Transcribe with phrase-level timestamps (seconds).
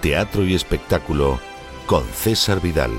[0.00, 1.38] Teatro y Espectáculo
[1.86, 2.90] con César Vidal.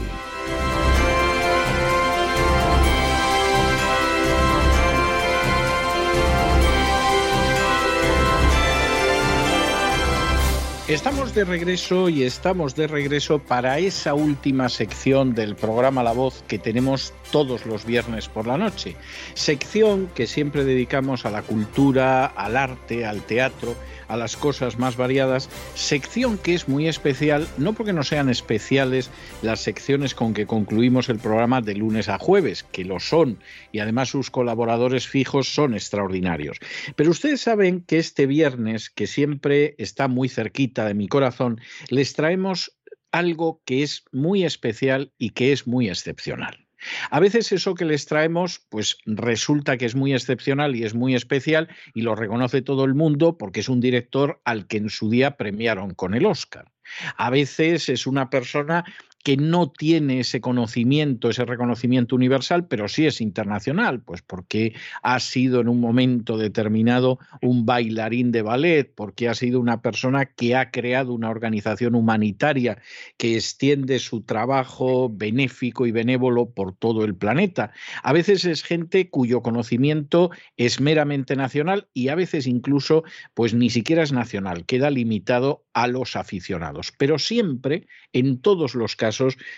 [10.98, 16.44] Estamos de regreso y estamos de regreso para esa última sección del programa La Voz
[16.48, 18.96] que tenemos todos los viernes por la noche.
[19.36, 23.76] Sección que siempre dedicamos a la cultura, al arte, al teatro
[24.08, 29.10] a las cosas más variadas, sección que es muy especial, no porque no sean especiales
[29.42, 33.40] las secciones con que concluimos el programa de lunes a jueves, que lo son,
[33.72, 36.60] y además sus colaboradores fijos son extraordinarios.
[36.96, 41.60] Pero ustedes saben que este viernes, que siempre está muy cerquita de mi corazón,
[41.90, 42.78] les traemos
[43.12, 46.68] algo que es muy especial y que es muy excepcional.
[47.10, 51.16] A veces eso que les traemos, pues resulta que es muy excepcional y es muy
[51.16, 55.10] especial y lo reconoce todo el mundo porque es un director al que en su
[55.10, 56.72] día premiaron con el Oscar.
[57.18, 58.86] A veces es una persona
[59.24, 64.74] que no tiene ese conocimiento, ese reconocimiento universal, pero sí es internacional, pues porque
[65.04, 70.26] ha sido en un momento determinado un bailarín de ballet, porque ha sido una persona
[70.26, 72.78] que ha creado una organización humanitaria
[73.18, 77.72] que extiende su trabajo benéfico y benévolo por todo el planeta.
[78.04, 83.04] A veces es gente cuyo conocimiento es meramente nacional y a veces incluso
[83.34, 88.96] pues ni siquiera es nacional, queda limitado a los aficionados, pero siempre en todos los
[88.96, 89.07] casos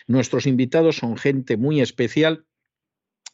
[0.07, 2.45] nuestros invitados son gente muy especial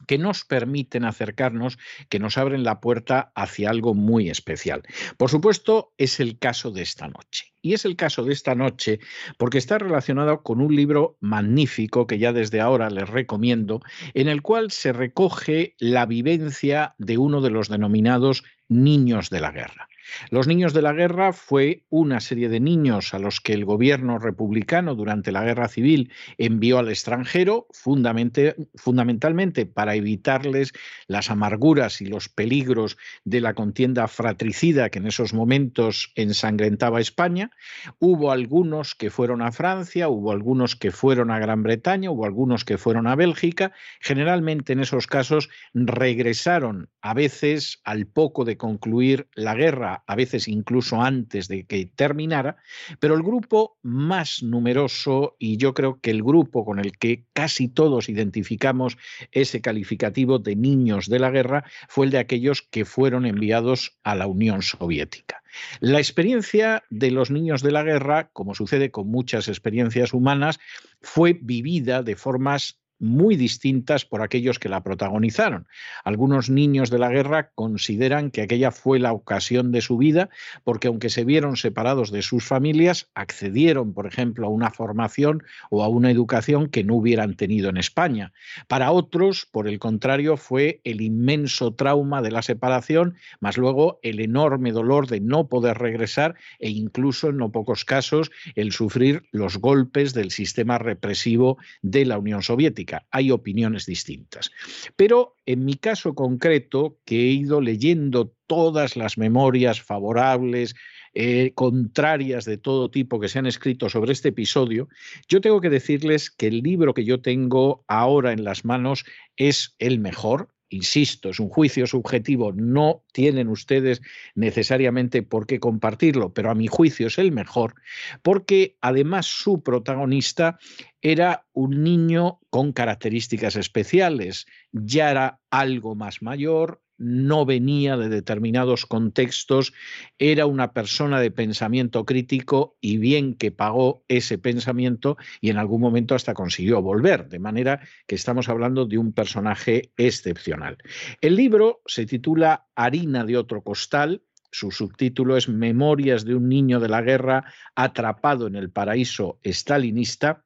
[0.07, 1.77] que nos permiten acercarnos,
[2.09, 4.83] que nos abren la puerta hacia algo muy especial.
[5.17, 7.53] Por supuesto, es el caso de esta noche.
[7.61, 8.99] Y es el caso de esta noche
[9.37, 13.81] porque está relacionado con un libro magnífico que ya desde ahora les recomiendo,
[14.13, 19.51] en el cual se recoge la vivencia de uno de los denominados niños de la
[19.51, 19.87] guerra.
[20.29, 24.19] Los niños de la guerra fue una serie de niños a los que el gobierno
[24.19, 30.73] republicano durante la guerra civil envió al extranjero, fundamentalmente para evitarles
[31.07, 37.51] las amarguras y los peligros de la contienda fratricida que en esos momentos ensangrentaba España.
[37.99, 42.65] Hubo algunos que fueron a Francia, hubo algunos que fueron a Gran Bretaña, hubo algunos
[42.65, 43.71] que fueron a Bélgica.
[43.99, 50.47] Generalmente en esos casos regresaron a veces al poco de concluir la guerra a veces
[50.47, 52.57] incluso antes de que terminara,
[52.99, 57.67] pero el grupo más numeroso y yo creo que el grupo con el que casi
[57.67, 58.97] todos identificamos
[59.31, 64.15] ese calificativo de niños de la guerra fue el de aquellos que fueron enviados a
[64.15, 65.41] la Unión Soviética.
[65.79, 70.59] La experiencia de los niños de la guerra, como sucede con muchas experiencias humanas,
[71.01, 75.67] fue vivida de formas muy distintas por aquellos que la protagonizaron.
[76.03, 80.29] Algunos niños de la guerra consideran que aquella fue la ocasión de su vida
[80.63, 85.83] porque aunque se vieron separados de sus familias, accedieron, por ejemplo, a una formación o
[85.83, 88.33] a una educación que no hubieran tenido en España.
[88.67, 94.19] Para otros, por el contrario, fue el inmenso trauma de la separación, más luego el
[94.19, 99.57] enorme dolor de no poder regresar e incluso en no pocos casos el sufrir los
[99.57, 102.84] golpes del sistema represivo de la Unión Soviética.
[103.11, 104.51] Hay opiniones distintas.
[104.95, 110.75] Pero en mi caso concreto, que he ido leyendo todas las memorias favorables,
[111.13, 114.89] eh, contrarias de todo tipo que se han escrito sobre este episodio,
[115.29, 119.05] yo tengo que decirles que el libro que yo tengo ahora en las manos
[119.37, 124.01] es el mejor, insisto, es un juicio subjetivo, no tienen ustedes
[124.33, 127.75] necesariamente por qué compartirlo, pero a mi juicio es el mejor,
[128.21, 130.57] porque además su protagonista
[131.01, 138.85] era un niño con características especiales, ya era algo más mayor, no venía de determinados
[138.85, 139.73] contextos,
[140.17, 145.81] era una persona de pensamiento crítico y bien que pagó ese pensamiento y en algún
[145.81, 150.77] momento hasta consiguió volver, de manera que estamos hablando de un personaje excepcional.
[151.21, 156.79] El libro se titula Harina de otro costal, su subtítulo es Memorias de un niño
[156.79, 157.43] de la guerra
[157.75, 160.45] atrapado en el paraíso estalinista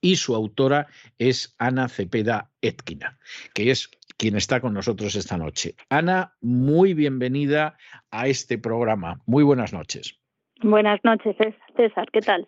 [0.00, 0.86] y su autora
[1.18, 3.18] es Ana Cepeda Etkina,
[3.52, 5.76] que es quien está con nosotros esta noche.
[5.88, 7.78] Ana, muy bienvenida
[8.10, 9.22] a este programa.
[9.24, 10.20] Muy buenas noches.
[10.62, 11.34] Buenas noches,
[11.74, 12.06] César.
[12.12, 12.46] ¿Qué tal?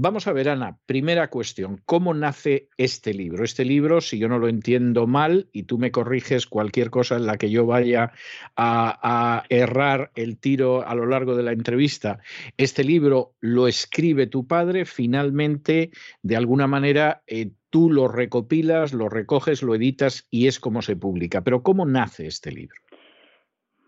[0.00, 3.42] Vamos a ver, Ana, primera cuestión, ¿cómo nace este libro?
[3.42, 7.26] Este libro, si yo no lo entiendo mal y tú me corriges cualquier cosa en
[7.26, 8.12] la que yo vaya
[8.56, 12.20] a, errar el tiro a lo largo de la entrevista,
[12.56, 15.90] este libro lo escribe tu padre, finalmente,
[16.22, 20.94] de alguna manera, eh, tú lo recopilas, lo recoges, lo editas y es como se
[20.94, 21.40] publica.
[21.40, 22.76] Pero ¿cómo nace este libro?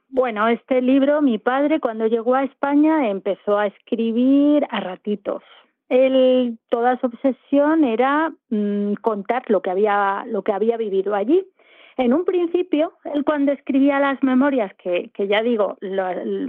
[0.08, 5.44] Bueno, este libro, mi padre cuando llegó a España empezó a escribir a ratitos.
[5.90, 11.44] Él, toda su obsesión era mm, contar lo que había, lo que había vivido allí.
[11.96, 15.76] En un principio, él cuando escribía las memorias, que, que ya digo,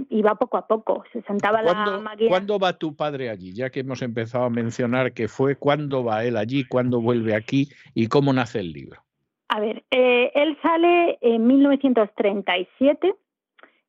[0.08, 2.30] iba poco a poco, se sentaba la máquina.
[2.30, 3.52] ¿Cuándo va tu padre allí?
[3.52, 6.64] Ya que hemos empezado a mencionar que fue, ¿cuándo va él allí?
[6.64, 7.68] ¿Cuándo vuelve aquí?
[7.94, 9.02] ¿Y cómo nace el libro?
[9.48, 13.14] A ver, eh, él sale en 1937.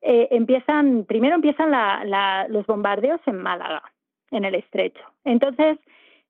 [0.01, 1.72] Eh, empiezan, primero empiezan
[2.50, 3.84] los bombardeos en Málaga,
[4.34, 5.04] en el estrecho.
[5.24, 5.78] Entonces,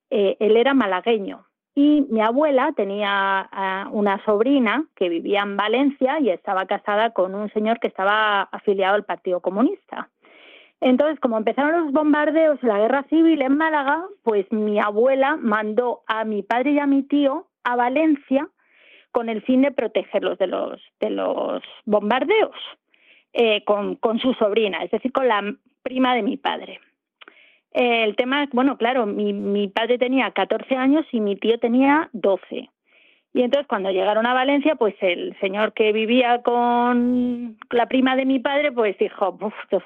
[0.09, 1.45] eh, él era malagueño
[1.75, 7.33] y mi abuela tenía ah, una sobrina que vivía en Valencia y estaba casada con
[7.33, 10.09] un señor que estaba afiliado al Partido Comunista.
[10.81, 16.03] Entonces, como empezaron los bombardeos y la guerra civil en Málaga, pues mi abuela mandó
[16.07, 18.49] a mi padre y a mi tío a Valencia
[19.11, 22.55] con el fin de protegerlos de los, de los bombardeos
[23.31, 26.79] eh, con, con su sobrina, es decir, con la prima de mi padre
[27.73, 32.69] el tema es, bueno, claro, mi, padre tenía 14 años y mi tío tenía 12.
[33.35, 38.25] Y entonces cuando llegaron a Valencia, pues el señor que vivía con la prima de
[38.25, 39.37] mi padre, pues dijo,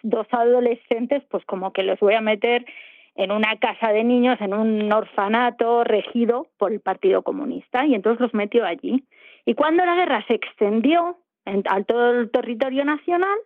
[0.03, 2.65] dos adolescentes, pues como que los voy a meter
[3.15, 8.20] en una casa de niños, en un orfanato regido por el Partido Comunista, y entonces
[8.20, 9.06] los metió allí.
[9.46, 13.38] Y cuando la guerra se extendió en, a todo el territorio nacional,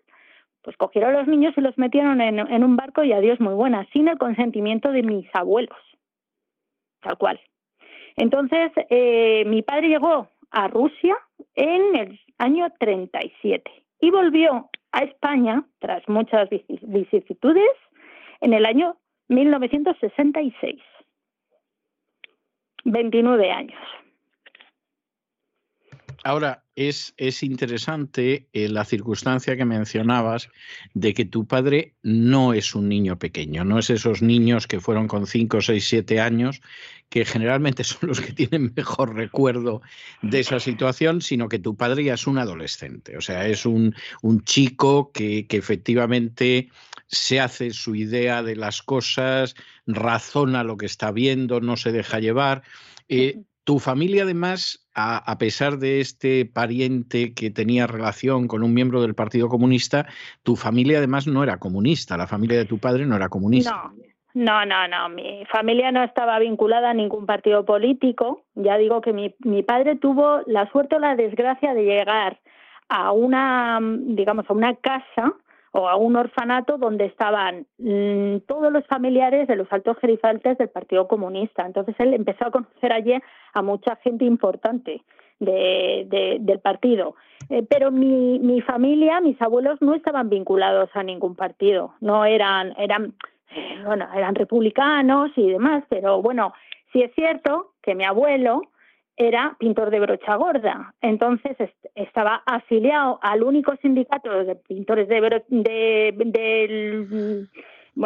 [0.63, 3.87] pues cogieron a los niños y los metieron en, un barco y adiós muy buena,
[3.91, 5.77] sin el consentimiento de mis abuelos,
[7.01, 7.39] tal cual.
[8.15, 11.17] Entonces, eh, mi padre llegó a Rusia
[11.55, 17.71] en el año 37 y volvió a España, tras muchas vicisitudes,
[18.41, 18.97] en el año
[19.29, 20.81] 1966.
[22.83, 23.79] 29 años.
[26.23, 30.49] Ahora, es, es interesante eh, la circunstancia que mencionabas
[30.93, 35.07] de que tu padre no es un niño pequeño, no es esos niños que fueron
[35.07, 36.61] con 5, 6, 7 años,
[37.09, 39.81] que generalmente son los que tienen mejor recuerdo
[40.21, 43.95] de esa situación, sino que tu padre ya es un adolescente, o sea, es un,
[44.21, 46.69] un chico que, que efectivamente
[47.07, 52.19] se hace su idea de las cosas, razona lo que está viendo, no se deja
[52.19, 52.63] llevar.
[53.09, 59.01] Eh, tu familia, además, a, pesar de este pariente que tenía relación con un miembro
[59.01, 60.07] del Partido Comunista,
[60.43, 62.17] tu familia, además, no era comunista.
[62.17, 63.91] La familia de tu padre no era comunista.
[64.33, 68.45] No, no, no, Mi familia no estaba vinculada a ningún partido político.
[68.55, 72.39] Ya digo que mi, mi padre tuvo la suerte o la desgracia de llegar
[72.87, 75.33] a una, digamos, a una casa
[75.71, 80.69] o a un orfanato donde estaban mm, todos los familiares de los altos gerifaltes del
[80.69, 81.65] Partido Comunista.
[81.65, 83.13] Entonces él empezó a conocer allí
[83.53, 85.01] a mucha gente importante
[85.39, 87.15] de, del partido.
[87.49, 92.73] Eh, pero mi, mi familia, mis abuelos no estaban vinculados a ningún partido, no eran,
[92.77, 93.15] eran,
[93.85, 96.53] bueno, eran republicanos y demás, pero bueno,
[96.93, 98.61] sí es cierto que mi abuelo
[99.17, 100.93] era pintor de brocha gorda.
[101.01, 101.57] Entonces
[101.95, 107.47] estaba afiliado al único sindicato de pintores de, de,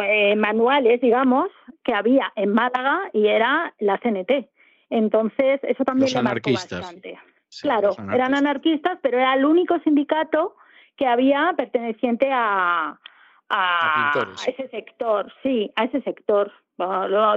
[0.02, 1.48] eh, manuales, digamos,
[1.84, 4.48] que había en Málaga y era la CNT.
[4.90, 7.18] Entonces eso también le marcó bastante.
[7.62, 10.56] claro, eran anarquistas, pero era el único sindicato
[10.96, 12.98] que había perteneciente a,
[13.48, 14.12] a,
[14.46, 16.52] ese sector, sí, a ese sector.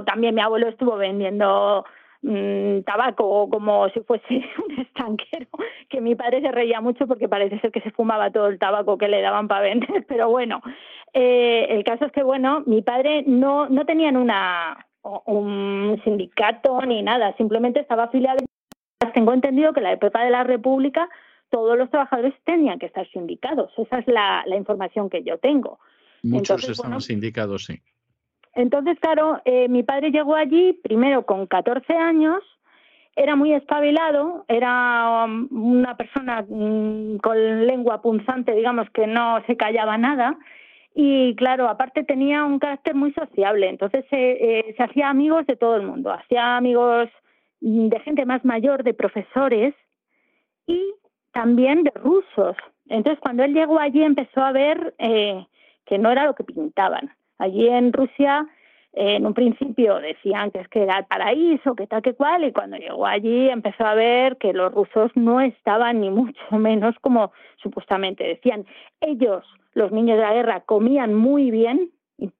[0.06, 1.84] también mi abuelo estuvo vendiendo
[2.22, 4.26] Mm, tabaco como si fuese
[4.68, 5.46] un estanquero,
[5.88, 8.98] que mi padre se reía mucho porque parece ser que se fumaba todo el tabaco
[8.98, 10.60] que le daban para vender, pero bueno,
[11.14, 17.02] eh, el caso es que, bueno, mi padre no, no tenían una, un sindicato ni
[17.02, 18.38] nada, simplemente estaba afiliado.
[19.14, 21.08] Tengo entendido que la época de la República
[21.48, 25.80] todos los trabajadores tenían que estar sindicados, esa es la, la información que yo tengo.
[26.22, 27.80] Muchos estaban sindicados, sí.
[28.54, 32.42] Entonces, claro, eh, mi padre llegó allí primero con 14 años,
[33.16, 39.56] era muy espabilado, era um, una persona mm, con lengua punzante, digamos, que no se
[39.56, 40.38] callaba nada.
[40.94, 45.76] Y claro, aparte tenía un carácter muy sociable, entonces eh, se hacía amigos de todo
[45.76, 47.08] el mundo, hacía amigos
[47.60, 49.74] mm, de gente más mayor, de profesores
[50.66, 50.94] y
[51.32, 52.56] también de rusos.
[52.88, 55.46] Entonces, cuando él llegó allí empezó a ver eh,
[55.86, 57.10] que no era lo que pintaban.
[57.40, 58.46] Allí en Rusia,
[58.92, 62.52] en un principio decían que es que era el paraíso, que tal que cual, y
[62.52, 67.32] cuando llegó allí empezó a ver que los rusos no estaban ni mucho menos como
[67.56, 68.66] supuestamente decían.
[69.00, 69.42] Ellos,
[69.72, 71.90] los niños de la guerra, comían muy bien,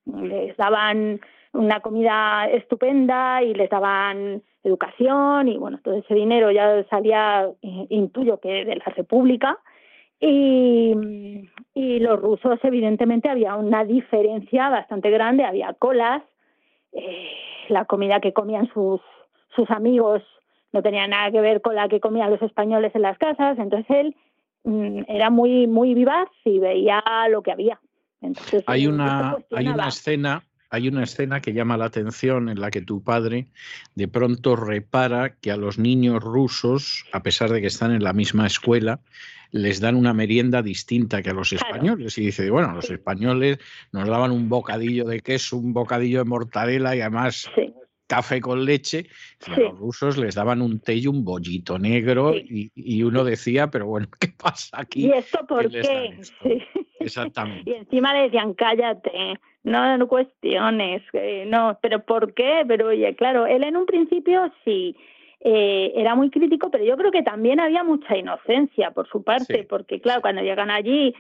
[0.07, 1.21] les daban
[1.54, 7.87] una comida estupenda y les daban educación y bueno, todo ese dinero ya salía, eh,
[7.88, 9.59] intuyo que de la República,
[10.20, 16.22] y, y los rusos, evidentemente, había una diferencia bastante grande, había colas,
[16.92, 17.30] eh,
[17.68, 19.00] la comida que comían sus,
[19.54, 20.22] sus amigos
[20.72, 23.90] no tenía nada que ver con la que comían los españoles en las casas, entonces
[23.90, 24.16] él
[24.64, 27.80] mm, era muy, muy vivaz y veía lo que había.
[28.20, 32.70] Entonces, hay una, hay una escena hay una escena que llama la atención en la
[32.70, 33.48] que tu padre
[33.96, 38.12] de pronto repara que a los niños rusos, a pesar de que están en la
[38.12, 39.00] misma escuela,
[39.50, 42.16] les dan una merienda distinta que a los españoles.
[42.18, 43.58] Y dice, bueno, los españoles
[43.90, 47.50] nos daban un bocadillo de queso, un bocadillo de mortadela y además
[48.10, 49.06] café con leche.
[49.46, 53.86] A los rusos les daban un té y un bollito negro y, uno decía, pero
[53.86, 55.06] bueno, ¿qué pasa aquí?
[55.06, 56.18] ¿Y esto por qué?
[56.98, 57.70] Exactamente.
[57.70, 61.02] y encima le decían, cállate, no, no cuestiones,
[61.46, 62.64] no, pero ¿por qué?
[62.66, 64.96] Pero oye, claro, él en un principio sí
[65.40, 69.66] eh, era muy crítico, pero yo creo que también había mucha inocencia por su parte,
[69.68, 71.14] porque claro, cuando llegan allí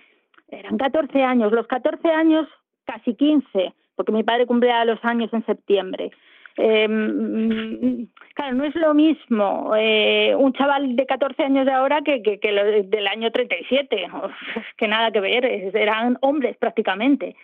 [0.48, 2.48] eran 14 años, los 14 años
[2.84, 6.10] casi 15, porque mi padre cumplía los años en septiembre.
[6.56, 12.22] Eh, claro, no es lo mismo eh, un chaval de 14 años de ahora que,
[12.22, 14.08] que del año 37,
[14.76, 17.36] que nada que ver, eran hombres prácticamente.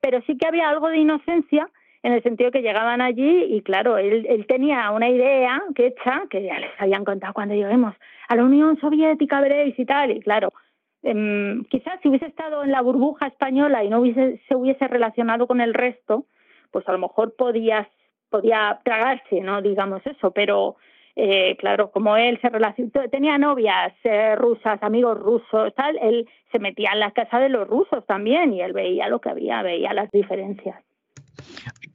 [0.00, 1.68] Pero sí que había algo de inocencia
[2.02, 6.22] en el sentido que llegaban allí y claro, él, él tenía una idea que hecha,
[6.30, 7.94] que ya les habían contado cuando lleguemos
[8.28, 10.52] a la Unión Soviética, veréis y tal, y claro,
[11.02, 15.46] eh, quizás si hubiese estado en la burbuja española y no hubiese, se hubiese relacionado
[15.46, 16.26] con el resto,
[16.70, 17.88] pues a lo mejor podía,
[18.30, 19.60] podía tragarse, ¿no?
[19.60, 20.76] Digamos eso, pero
[21.16, 26.58] eh, claro, como él se relacionó, tenía novias eh, rusas, amigos rusos, tal, él se
[26.58, 29.92] metía en la casa de los rusos también y él veía lo que había, veía
[29.92, 30.82] las diferencias.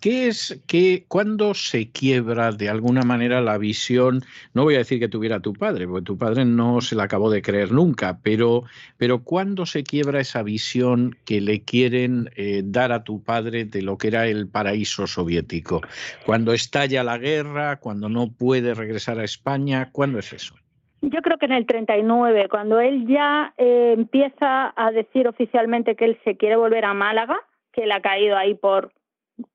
[0.06, 4.22] ¿Qué es que cuando se quiebra de alguna manera la visión?
[4.54, 7.32] No voy a decir que tuviera tu padre, porque tu padre no se la acabó
[7.32, 8.66] de creer nunca, pero,
[8.98, 13.82] pero ¿cuándo se quiebra esa visión que le quieren eh, dar a tu padre de
[13.82, 15.82] lo que era el paraíso soviético?
[16.24, 20.54] Cuando estalla la guerra, cuando no puede regresar a España, ¿cuándo es eso?
[21.02, 26.06] Yo creo que en el 39, cuando él ya eh, empieza a decir oficialmente que
[26.06, 27.40] él se quiere volver a Málaga,
[27.74, 28.92] que él ha caído ahí por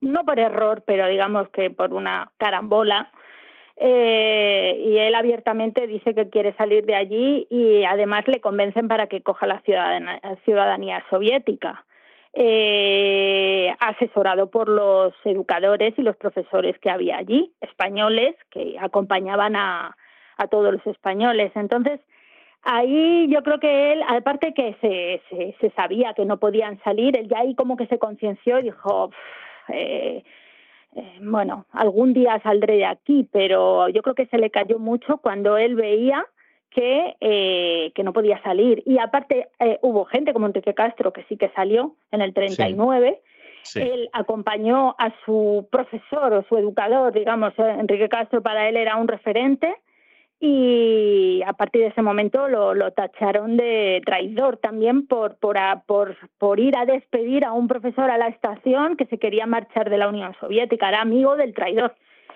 [0.00, 3.10] no por error, pero digamos que por una carambola.
[3.76, 9.06] Eh, y él abiertamente dice que quiere salir de allí y además le convencen para
[9.06, 11.84] que coja la ciudadanía, soviética.
[12.32, 19.96] Eh, asesorado por los educadores y los profesores que había allí, españoles, que acompañaban a,
[20.36, 21.50] a todos los españoles.
[21.56, 22.00] Entonces,
[22.62, 27.28] ahí yo creo que él, aparte que se, se, sabía que no podían salir, él
[27.28, 29.10] ya ahí como que se concienció y dijo,
[29.72, 30.24] eh,
[30.96, 35.18] eh, bueno, algún día saldré de aquí, pero yo creo que se le cayó mucho
[35.18, 36.26] cuando él veía
[36.70, 38.82] que, eh, que no podía salir.
[38.86, 43.20] Y aparte eh, hubo gente como Enrique Castro que sí que salió en el 39.
[43.74, 49.06] Él acompañó a su profesor o su educador, digamos, Enrique Castro para él era un
[49.06, 49.76] referente
[50.42, 56.58] y a partir de ese momento lo, tacharon de traidor también por, por, por, por,
[56.58, 60.08] ir a despedir a un profesor a la estación que se quería marchar de la
[60.08, 61.94] Unión Soviética, era amigo del traidor.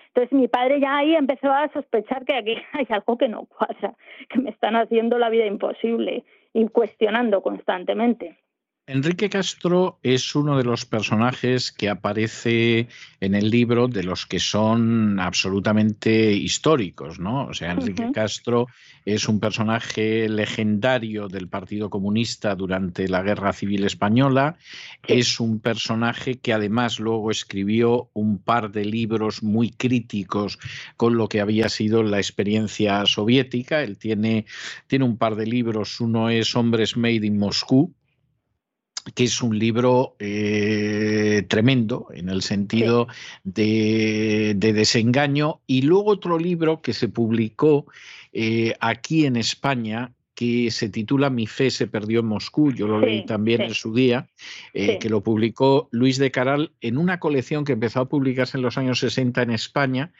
[0.08, 3.94] Entonces mi padre ya ahí empezó a sospechar que aquí hay algo que no cuadra,
[4.28, 8.36] que me están haciendo la vida imposible y cuestionando constantemente.
[8.86, 12.88] Enrique Castro es uno de los personajes que aparece
[13.18, 17.46] en el libro de los que son absolutamente históricos, ¿no?
[17.46, 18.66] O sea, Enrique Castro
[19.06, 24.58] es un personaje legendario del Partido Comunista durante la Guerra Civil Española,
[25.08, 30.58] es un personaje que además luego escribió un par de libros muy críticos
[30.98, 33.82] con lo que había sido la experiencia soviética.
[33.82, 34.44] Él tiene,
[34.88, 37.94] tiene un par de libros, uno es Hombres Made in Moscú,
[39.12, 43.08] que es un libro eh, tremendo en el sentido
[43.42, 47.86] de, desengaño, y luego otro libro que se publicó
[48.32, 52.98] eh, aquí en España, que se titula Mi fe se perdió en Moscú, yo lo
[52.98, 54.28] leí también en su día,
[54.72, 58.62] eh, que lo publicó Luis de Caral en una colección que empezó a publicarse en
[58.62, 60.12] los años 60 en España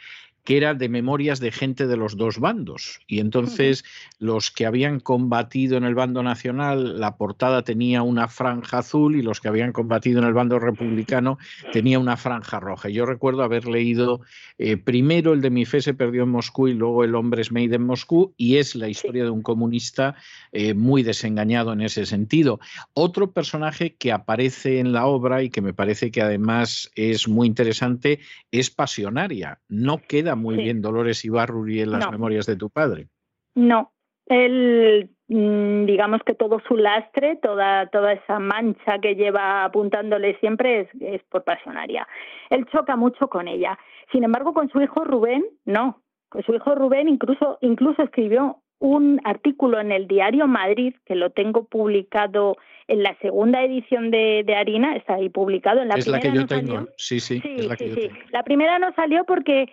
[0.44, 3.00] que era de memorias de gente de los dos bandos.
[3.07, 3.85] Y entonces
[4.18, 9.22] los que habían combatido en el bando nacional, la portada tenía una franja azul y
[9.22, 11.38] los que habían combatido en el bando republicano
[11.72, 12.90] tenía una franja roja.
[12.90, 14.20] Yo recuerdo haber leído
[14.59, 17.50] eh, primero el de Mi fe se perdió en Moscú y luego El hombre es
[17.50, 20.14] made en Moscú y es la historia de un comunista
[20.52, 22.61] eh, muy desengañado en ese sentido.
[22.92, 27.46] Otro personaje que aparece en la obra y que me parece que además es muy
[27.46, 29.61] interesante es Pasionaria.
[29.68, 33.09] No queda muy bien Dolores Ibarruri en las memorias de tu padre.
[33.55, 33.92] No,
[34.27, 40.81] él, mm, digamos que todo su lastre, toda, toda esa mancha que lleva apuntándole siempre
[40.81, 42.07] es, es por pasionaria.
[42.51, 43.79] Él choca mucho con ella.
[44.12, 46.03] Sin embargo, con su hijo Rubén, no.
[46.29, 51.31] Con su hijo Rubén incluso, incluso escribió un artículo en el diario Madrid, que lo
[51.31, 55.81] tengo publicado en la segunda edición de, de Harina, está ahí publicado.
[55.81, 58.14] En la es la que yo tengo, sí, sí, es la que yo Tengo.
[58.31, 59.73] La primera no salió porque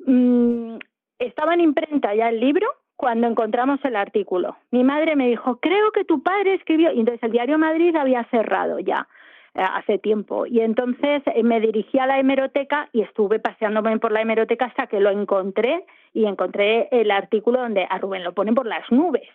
[0.00, 0.76] Mm,
[1.18, 4.56] estaba en imprenta ya el libro cuando encontramos el artículo.
[4.70, 8.24] Mi madre me dijo, creo que tu padre escribió, y entonces el diario Madrid había
[8.24, 9.06] cerrado ya
[9.54, 10.46] eh, hace tiempo.
[10.46, 14.86] Y entonces eh, me dirigí a la hemeroteca y estuve paseándome por la hemeroteca hasta
[14.86, 19.28] que lo encontré y encontré el artículo donde a Rubén lo ponen por las nubes.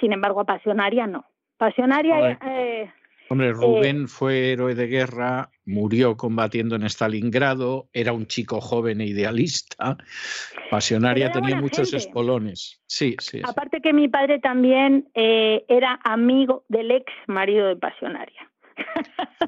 [0.00, 1.24] Sin embargo, a Pasionaria no.
[1.58, 2.38] Pasionaria...
[2.44, 2.90] Eh,
[3.28, 9.06] Hombre, Rubén fue héroe de guerra, murió combatiendo en Stalingrado, era un chico joven e
[9.06, 9.96] idealista,
[10.70, 12.80] pasionaria, tenía muchos espolones.
[12.86, 13.40] Sí, sí.
[13.44, 18.50] Aparte que mi padre también eh, era amigo del ex marido de pasionaria.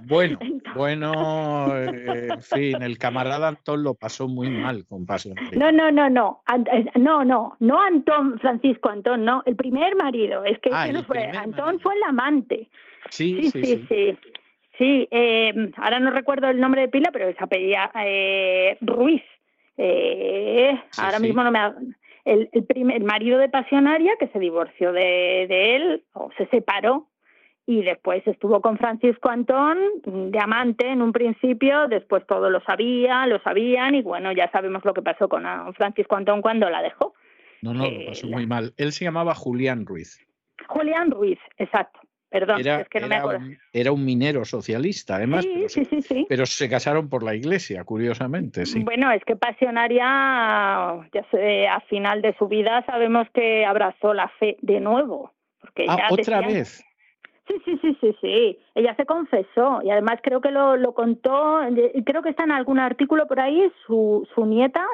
[0.02, 0.38] Bueno,
[0.74, 5.58] bueno, eh, en fin, el camarada Antón lo pasó muy mal con Pasionaria.
[5.58, 10.44] No, no, no, no, eh, no, no, no Antón, Francisco Antón, no, el primer marido,
[10.44, 12.68] es que ah, no fue, Antón fue el amante.
[13.10, 13.86] Sí, sí, sí.
[13.88, 14.18] Sí,
[14.78, 15.08] sí.
[15.10, 19.22] Eh, ahora no recuerdo el nombre de pila, pero se apellía eh, Ruiz.
[19.76, 21.60] Eh, ahora mismo no me...
[22.24, 27.08] El, el, primer, marido de Pasionaria, que se divorció de, de él, o se separó,
[27.68, 33.26] y después estuvo con Francisco Antón de amante en un principio, después todo lo sabía,
[33.26, 37.12] lo sabían y bueno, ya sabemos lo que pasó con Francisco Antón cuando la dejó.
[37.60, 38.72] No, no, lo pasó muy mal.
[38.78, 40.18] Él se llamaba Julián Ruiz.
[40.66, 42.00] Julián Ruiz, exacto.
[42.30, 43.44] Perdón, era, es que no me acuerdo.
[43.44, 47.22] Un, era un minero socialista, además, sí, pero, sí, se, sí, pero, se, casaron por
[47.22, 48.82] la iglesia, curiosamente, sí.
[48.82, 54.28] Bueno, es que Pasionaria, ya sé, a final de su vida sabemos que abrazó la
[54.38, 55.32] fe de nuevo.
[55.60, 56.84] Porque ah, otra decían, vez.
[57.48, 58.58] Sí, sí, sí, sí, sí.
[58.74, 61.60] Ella se confesó y además creo que lo, lo contó,
[62.04, 64.86] creo que está en algún artículo por ahí, su, su nieta,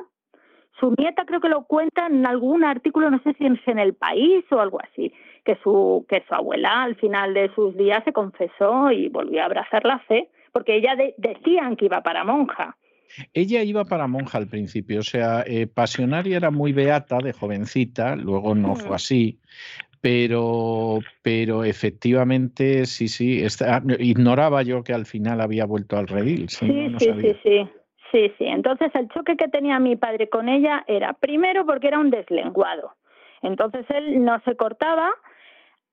[0.78, 4.44] su nieta creo que lo cuenta en algún artículo, no sé si en El País
[4.50, 5.12] o algo así
[5.44, 9.46] que su, que su abuela al final de sus días se confesó y volvió a
[9.46, 12.76] abrazar la fe, porque ella de, decían que iba para monja.
[13.34, 18.16] Ella iba para monja al principio, o sea, eh, Pasionaria era muy beata de jovencita,
[18.16, 19.38] luego no fue así,
[20.04, 26.50] pero, pero efectivamente sí, sí, está, ignoraba yo que al final había vuelto al redil.
[26.50, 27.68] Sí, sí, no, sí, sí, sí,
[28.12, 28.44] sí, sí.
[28.44, 32.92] Entonces el choque que tenía mi padre con ella era, primero, porque era un deslenguado.
[33.40, 35.10] Entonces él no se cortaba,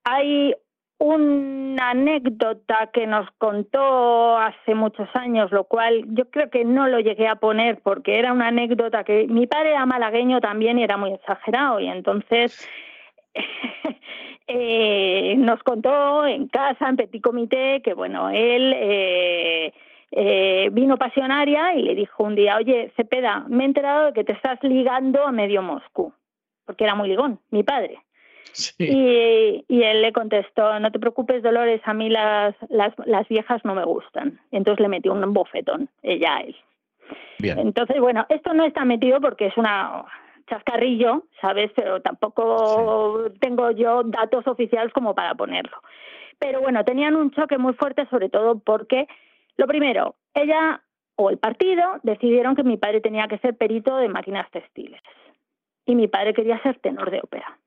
[0.04, 0.56] hay
[0.98, 7.00] una anécdota que nos contó hace muchos años, lo cual yo creo que no lo
[7.00, 10.98] llegué a poner porque era una anécdota que mi padre era malagueño también y era
[10.98, 12.68] muy exagerado y entonces
[14.48, 19.74] eh, nos contó en casa, en Petit Comité, que bueno, él eh,
[20.12, 24.24] eh, vino pasionaria y le dijo un día, oye, Cepeda, me he enterado de que
[24.24, 26.14] te estás ligando a medio Moscú,
[26.66, 28.00] porque era muy ligón, mi padre.
[28.78, 33.64] Y, y, él le contestó, no te preocupes Dolores, a mí las, las, las viejas
[33.64, 34.42] no me gustan.
[34.52, 36.56] Entonces le metió un bofetón, ella a él.
[37.40, 37.60] Bien.
[37.60, 40.04] Entonces, bueno, esto no está metido porque es una
[40.52, 41.72] chascarrillo, ¿sabes?
[41.76, 43.40] Pero tampoco sí.
[43.40, 45.78] tengo yo datos oficiales como para ponerlo.
[46.40, 49.08] Pero bueno, tenían un choque muy fuerte, sobre todo porque,
[49.58, 50.82] lo primero, ella
[51.16, 55.02] o el partido decidieron que mi padre tenía que ser perito de máquinas textiles
[55.86, 57.58] y mi padre quería ser tenor de ópera.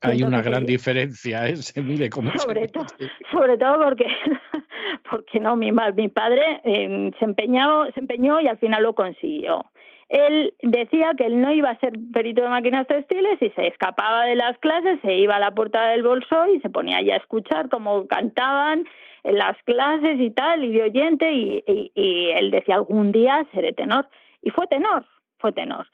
[0.00, 1.56] Hay Entonces, una gran diferencia, ¿eh?
[1.56, 2.84] se mide como sobre, to
[3.30, 4.06] sobre todo porque,
[5.10, 9.64] porque no, mi, mi padre eh, se, empeñó, se empeñó y al final lo consiguió.
[10.08, 14.24] Él decía que él no iba a ser perito de máquinas textiles y se escapaba
[14.24, 17.18] de las clases, se iba a la puerta del bolso y se ponía allá a
[17.18, 18.84] escuchar cómo cantaban
[19.24, 24.08] en las clases y tal, y de oyente, y él decía algún día seré tenor.
[24.42, 25.06] Y fue tenor,
[25.38, 25.86] fue tenor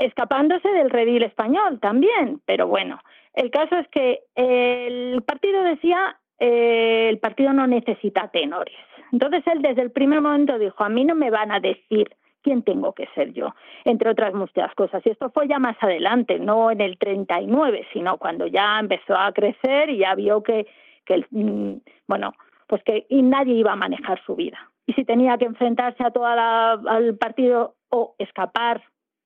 [0.00, 2.98] escapándose del redil español también, pero bueno,
[3.34, 8.74] el caso es que el partido decía, eh, el partido no necesita tenores.
[9.12, 12.08] Entonces él desde el primer momento dijo, a mí no me van a decir
[12.42, 15.04] quién tengo que ser yo, entre otras muchas cosas.
[15.04, 19.32] Y esto fue ya más adelante, no en el 39, sino cuando ya empezó a
[19.32, 20.66] crecer y ya vio que,
[21.04, 21.74] que mm,
[22.06, 22.34] bueno,
[22.66, 24.70] pues que nadie iba a manejar su vida.
[24.86, 28.82] Y si tenía que enfrentarse a toda la, al partido o escapar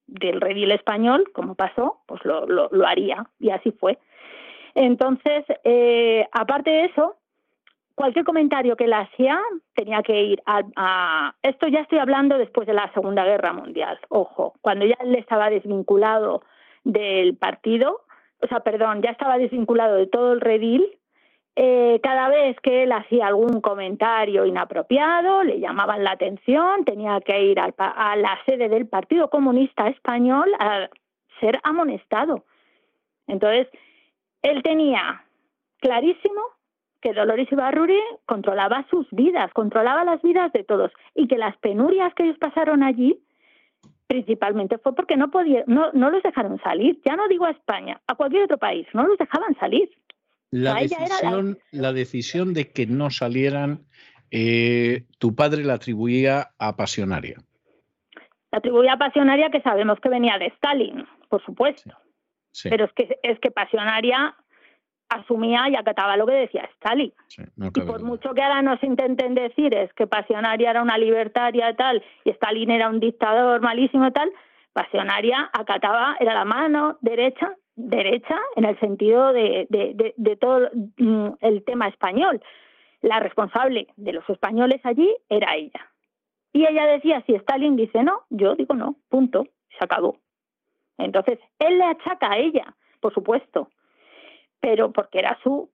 [0.07, 3.97] del redil español, como pasó, pues lo, lo, lo haría y así fue.
[4.75, 7.15] Entonces, eh, aparte de eso,
[7.95, 9.41] cualquier comentario que la hacía
[9.73, 13.97] tenía que ir a, a, Esto ya estoy hablando después de la Segunda Guerra Mundial,
[14.09, 16.43] ojo, cuando ya él estaba desvinculado
[16.83, 18.01] del partido,
[18.41, 20.85] o sea, perdón, ya estaba desvinculado de todo el redil,
[21.57, 27.43] eh, cada vez que él hacía algún comentario inapropiado, le llamaban la atención, tenía que
[27.43, 30.89] ir al, a la sede del Partido Comunista Español a
[31.39, 32.43] ser amonestado.
[33.27, 33.67] Entonces,
[34.41, 35.23] él tenía
[35.79, 36.41] clarísimo
[37.05, 42.11] que Dolores Ibarruri controlaba sus vidas, controlaba las vidas de todos y que las penurias
[42.15, 43.21] que ellos pasaron allí
[44.07, 48.01] principalmente fue porque no podía, no, no los dejaron salir, ya no digo a España,
[48.07, 49.87] a cualquier otro país, no los dejaban salir.
[50.49, 51.81] La, decisión, la...
[51.81, 53.85] la decisión de que no salieran,
[54.31, 57.37] eh, tu padre la atribuía a Pasionaria.
[58.51, 61.91] La atribuía a Pasionaria que sabemos que venía de Stalin, por supuesto.
[62.51, 62.63] Sí.
[62.63, 62.69] Sí.
[62.69, 64.35] Pero es que, es que Pasionaria
[65.09, 67.13] asumía y acataba lo que decía Stalin.
[67.27, 70.97] Sí, no y por mucho que ahora nos intenten decir es que Pasionaria era una
[70.97, 74.31] libertaria tal, y Stalin era un dictador malísimo y tal,
[74.73, 80.69] Pasionaria acataba, era la mano derecha derecha en el sentido de, de, de, de, todo
[81.41, 82.41] el tema español.
[83.01, 85.91] La responsable de los españoles allí era ella.
[86.53, 89.45] Y ella decía, si Stalin dice no, yo digo no, punto,
[89.77, 90.17] se acabó.
[90.97, 93.69] Entonces, él le achaca a ella, por supuesto,
[94.65, 95.69] pero porque era su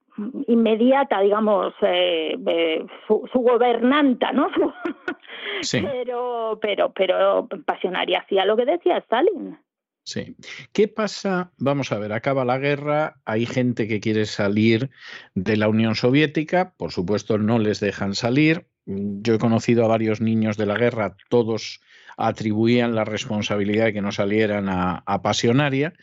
[0.47, 4.49] inmediata, digamos, eh, eh, su, su, gobernanta, ¿no?
[5.61, 5.79] Sí.
[5.81, 9.57] Pero, pero, pero Pasionaria hacía lo que decía Stalin.
[10.03, 10.35] Sí.
[10.73, 11.51] ¿Qué pasa?
[11.57, 14.89] Vamos a ver, acaba la guerra, hay gente que quiere salir
[15.35, 20.21] de la Unión Soviética, por supuesto no les dejan salir, Yo he conocido a varios
[20.21, 21.81] niños de la guerra, todos
[22.17, 25.93] atribuían la responsabilidad de que no salieran a, pasionaria.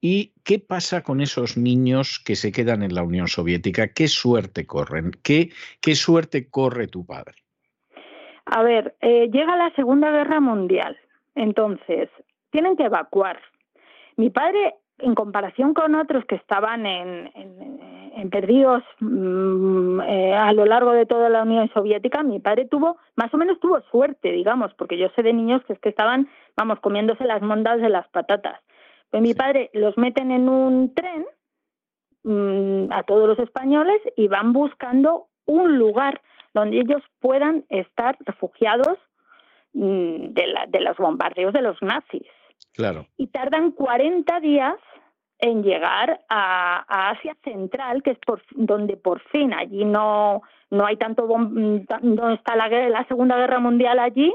[0.00, 3.88] ¿Y qué pasa con esos niños que se quedan en la Unión Soviética?
[3.88, 5.12] ¿Qué suerte corren?
[5.22, 7.34] ¿Qué, qué suerte corre tu padre?
[8.46, 10.96] A ver, eh, llega la Segunda Guerra Mundial,
[11.34, 12.08] entonces
[12.50, 13.40] tienen que evacuar.
[14.16, 17.30] Mi padre, en comparación con otros que estaban en,
[18.30, 23.32] perdidos mm, eh, a lo largo de toda la Unión Soviética, mi padre tuvo, más
[23.32, 26.80] o menos tuvo suerte, digamos, porque yo sé de niños que es que estaban, vamos,
[26.80, 28.60] comiéndose las mondas de las patatas.
[29.10, 31.26] Pues mi padre los meten en un tren
[32.24, 36.20] mm, a todos los españoles y van buscando un lugar
[36.54, 38.98] donde ellos puedan estar refugiados
[39.74, 42.26] mm, de, la, de los bombardeos de los nazis.
[42.72, 43.06] Claro.
[43.16, 44.76] Y tardan 40 días
[45.38, 50.96] en llegar a, Asia Central, que es por, donde por fin allí no, no hay
[50.96, 54.34] tanto, no está la, la Segunda Guerra Mundial allí,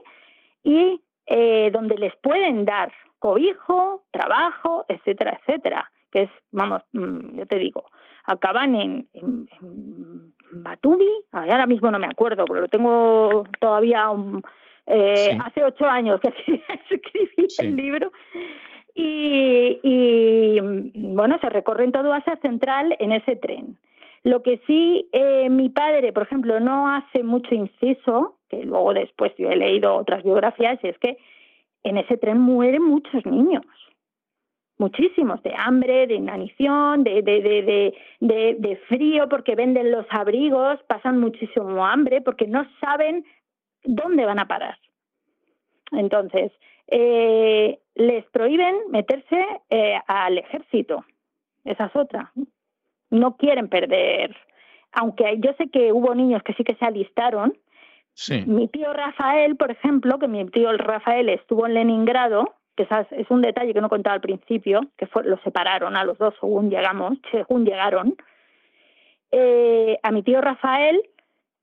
[0.64, 7.46] y eh, donde les pueden dar cobijo, trabajo, etcétera, etcétera, que es, vamos, mm, yo
[7.46, 7.86] te digo,
[8.26, 9.48] acaban en, en,
[10.54, 14.08] Batumi, ahora mismo no me acuerdo, pero lo tengo todavía
[14.88, 16.28] eh, hace ocho años que
[16.90, 18.12] escribí el libro.
[18.93, 20.60] Y, y,
[20.93, 23.77] bueno, se recorren todo Asia Central en ese tren.
[24.23, 29.34] Lo que sí, eh, mi padre, por ejemplo, no hace mucho inciso, que luego después
[29.38, 31.17] yo he leído otras biografías, y es que
[31.84, 33.65] en ese tren mueren muchos niños
[34.82, 40.80] muchísimos, de hambre, de inanición, de, de, de, de, de frío, porque venden los abrigos,
[40.88, 43.23] pasan muchísimo hambre, porque no saben
[43.84, 44.77] dónde van a parar.
[45.91, 46.51] Entonces,
[46.91, 51.06] eh, les prohíben meterse eh, al ejército.
[51.63, 52.32] Esa es otra.
[53.10, 54.36] No quieren perder.
[54.91, 57.58] Aunque yo sé que hubo niños que sí que se alistaron.
[58.45, 63.41] Mi tío Rafael, por ejemplo, que mi tío Rafael estuvo en Leningrado, que es un
[63.41, 67.17] detalle que no contaba al principio, que fue, los separaron a los dos según llegamos,
[67.32, 68.15] según llegaron.
[69.32, 71.01] Eh, a mi tío Rafael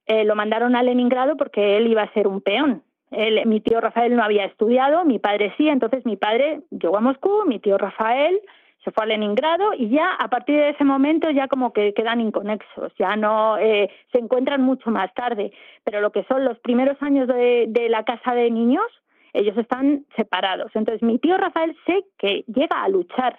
[0.06, 2.82] eh, lo mandaron a Leningrado porque él iba a ser un peón.
[3.10, 7.44] Mi tío Rafael no había estudiado, mi padre sí, entonces mi padre llegó a Moscú,
[7.46, 8.40] mi tío Rafael
[8.84, 12.20] se fue a Leningrado y ya a partir de ese momento ya como que quedan
[12.20, 15.52] inconexos, ya no eh, se encuentran mucho más tarde,
[15.84, 18.86] pero lo que son los primeros años de, de la casa de niños,
[19.32, 20.70] ellos están separados.
[20.74, 23.38] Entonces, mi tío Rafael sé que llega a luchar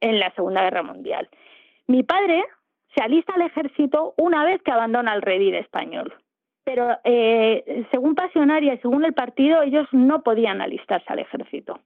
[0.00, 1.28] en la Segunda Guerra Mundial.
[1.86, 2.44] Mi padre
[2.94, 6.14] se alista al ejército una vez que abandona el redil español.
[6.64, 11.80] Pero eh, según Pasionaria y según el partido, ellos no podían alistarse al ejército.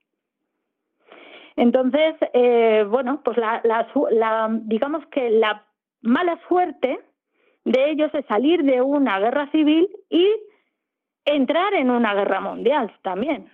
[1.57, 5.65] Entonces, eh, bueno, pues la, digamos que la
[6.03, 7.01] mala suerte
[7.65, 10.27] de ellos es salir de una guerra civil y
[11.25, 13.51] entrar en una guerra mundial también.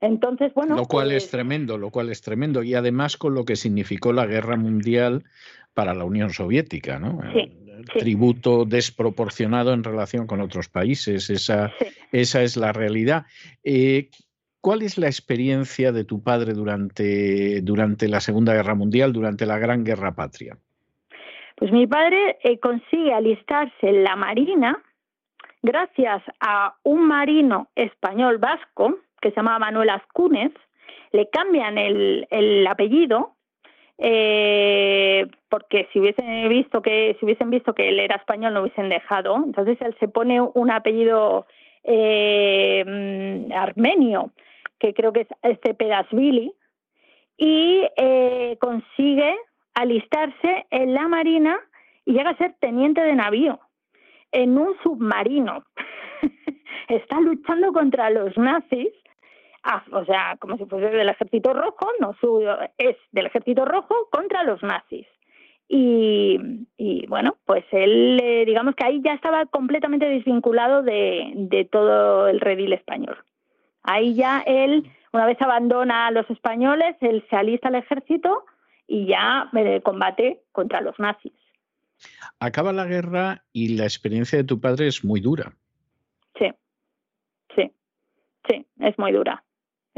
[0.00, 0.76] Entonces, bueno.
[0.76, 2.62] Lo cual es pues tremendo, lo cual es tremendo.
[2.62, 5.24] Y además con lo que significó la guerra mundial
[5.74, 7.20] para la Unión Soviética, ¿no?
[7.32, 7.52] Sí,
[7.84, 11.30] Tributo desproporcionado en relación con otros países.
[11.30, 11.72] Esa,
[12.12, 13.26] esa es la realidad.
[13.64, 14.08] Eh,
[14.60, 19.58] ¿Cuál es la experiencia de tu padre durante, durante la Segunda Guerra Mundial, durante la
[19.58, 20.58] Gran Guerra Patria?
[21.56, 24.82] Pues mi padre eh, consigue alistarse en la Marina
[25.62, 30.52] gracias a un marino español vasco que se llamaba Manuel Ascúnez,
[31.12, 33.34] le cambian el, el apellido
[33.98, 38.88] eh, porque si hubiesen visto que si hubiesen visto que él era español no hubiesen
[38.88, 41.46] dejado entonces él se pone un apellido
[41.84, 44.30] eh, mm, armenio
[44.78, 46.52] que creo que es este Pedasvili
[47.36, 49.36] y eh, consigue
[49.74, 51.58] alistarse en la marina
[52.04, 53.60] y llega a ser teniente de navío
[54.32, 55.64] en un submarino.
[56.88, 58.88] Está luchando contra los nazis,
[59.68, 62.14] ah, o sea, como si fuese del ejército rojo, no
[62.78, 65.06] es del ejército rojo contra los nazis.
[65.70, 72.26] Y, bueno, pues él, eh, digamos que ahí ya estaba completamente desvinculado de, de todo
[72.28, 73.18] el redil español.
[73.82, 78.44] Ahí ya él, una vez abandona a los españoles, él se alista al ejército
[78.86, 81.32] y ya eh, combate contra los nazis.
[82.40, 85.52] Acaba la guerra y la experiencia de tu padre es muy dura.
[86.38, 86.50] Sí,
[87.54, 87.72] sí,
[88.48, 89.44] sí, es muy dura,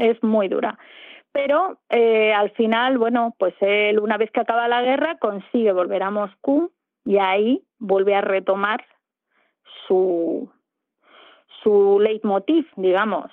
[0.01, 0.77] es muy dura.
[1.31, 6.03] Pero eh, al final, bueno, pues él una vez que acaba la guerra consigue volver
[6.03, 6.71] a Moscú
[7.05, 8.83] y ahí vuelve a retomar
[9.87, 10.49] su,
[11.63, 13.31] su leitmotiv, digamos.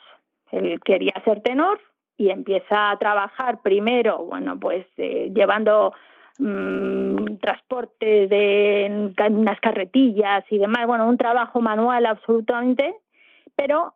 [0.52, 1.80] Él quería ser tenor
[2.16, 5.92] y empieza a trabajar primero, bueno, pues eh, llevando
[6.38, 12.94] mm, transporte de unas carretillas y demás, bueno, un trabajo manual absolutamente,
[13.56, 13.94] pero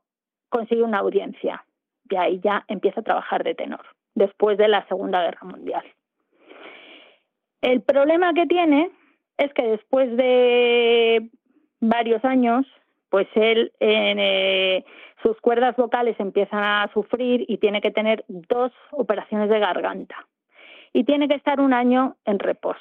[0.49, 1.65] consigue una audiencia
[2.13, 3.81] y ahí ya empieza a trabajar de tenor,
[4.15, 5.83] después de la Segunda Guerra Mundial.
[7.63, 8.91] El problema que tiene
[9.39, 11.31] es que después de
[11.81, 12.67] varios años,
[13.09, 14.85] pues él eh,
[15.23, 20.27] sus cuerdas vocales empiezan a sufrir y tiene que tener dos operaciones de garganta
[20.93, 22.79] y tiene que estar un año en reposo.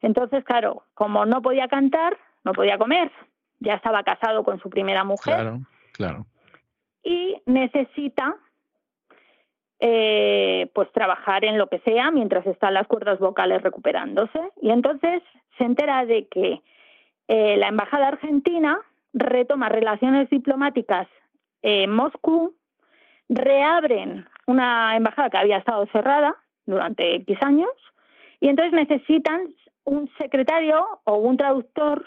[0.00, 3.10] Entonces, claro, como no podía cantar, no podía comer,
[3.58, 5.34] ya estaba casado con su primera mujer.
[5.34, 5.60] Claro,
[5.92, 6.26] claro.
[7.02, 8.36] Y necesita
[9.80, 14.40] eh, pues trabajar en lo que sea mientras están las cuerdas vocales recuperándose.
[14.60, 15.22] Y entonces
[15.56, 16.62] se entera de que
[17.28, 18.80] eh, la embajada argentina
[19.12, 21.06] retoma relaciones diplomáticas
[21.62, 22.54] en Moscú,
[23.28, 27.70] reabren una embajada que había estado cerrada durante X años
[28.40, 32.04] y entonces necesitan un secretario o un traductor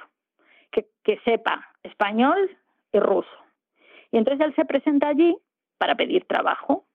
[0.71, 2.57] que, que sepa español
[2.91, 3.29] y ruso.
[4.11, 5.37] Y entonces él se presenta allí
[5.77, 6.85] para pedir trabajo.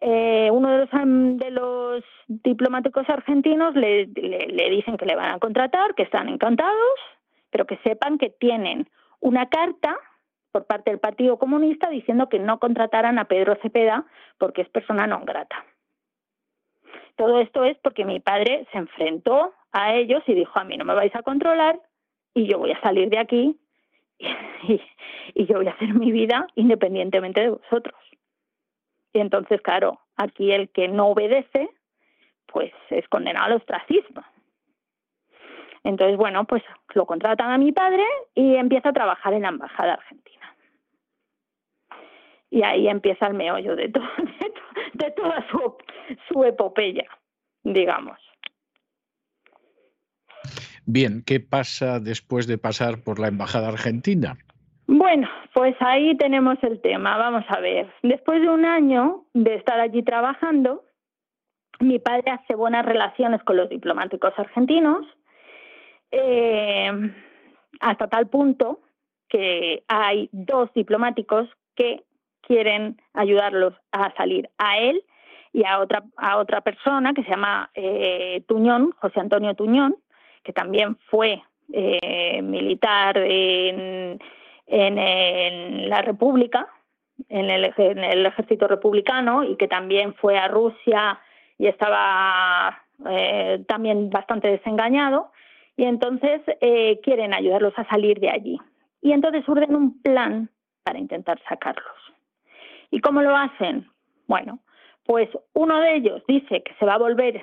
[0.00, 0.90] Eh, uno de los,
[1.38, 6.98] de los diplomáticos argentinos le, le, dicen que le van a contratar, que están encantados,
[7.50, 8.88] pero que sepan que tienen
[9.20, 9.98] una carta
[10.52, 14.06] por parte del Partido Comunista diciendo que no contrataran a Pedro Cepeda
[14.38, 15.64] porque es persona no grata.
[17.16, 20.84] Todo esto es porque mi padre se enfrentó a ellos y dijo, a mí no
[20.86, 21.78] me vais a controlar
[22.34, 23.60] y yo voy a salir de aquí
[25.34, 27.98] y, yo voy a hacer mi vida independientemente de vosotros.
[29.12, 31.70] Y entonces, claro, aquí el que no obedece,
[32.46, 34.22] pues es condenado al ostracismo.
[35.82, 36.62] Entonces, bueno, pues
[36.94, 38.04] lo contratan a mi padre
[38.34, 40.54] y empieza a trabajar en la Embajada Argentina.
[42.50, 43.88] Y ahí empieza el meollo de,
[44.92, 45.46] de toda
[46.28, 47.06] su epopeya,
[47.62, 48.18] digamos.
[50.86, 54.36] Bien, ¿qué pasa después de pasar por la Embajada Argentina?
[54.86, 57.16] Bueno, pues ahí tenemos el tema.
[57.16, 57.92] Vamos a ver.
[58.02, 60.84] Después de un año de estar allí trabajando,
[61.78, 65.06] mi padre hace buenas relaciones con los diplomáticos argentinos,
[66.10, 66.90] eh,
[67.80, 68.80] hasta tal punto
[69.28, 72.02] que hay dos diplomáticos que
[72.40, 75.04] quieren ayudarlos a salir a él
[75.52, 79.96] y a otra, a otra persona que se llama eh, Tuñón, José Antonio Tuñón,
[80.42, 84.18] que también fue eh, militar en,
[84.66, 86.68] en, la República,
[87.28, 91.20] en el, en el, ejército republicano y que también fue a Rusia
[91.58, 95.32] y estaba eh, también bastante desengañado
[95.76, 96.42] y entonces
[97.02, 98.58] quieren ayudarlos a salir de allí.
[99.00, 100.50] Y entonces urden un plan
[100.84, 101.96] para intentar sacarlos.
[102.90, 103.88] ¿Y cómo lo hacen?
[104.26, 104.58] Bueno,
[105.04, 107.42] pues uno de ellos dice que se va a volver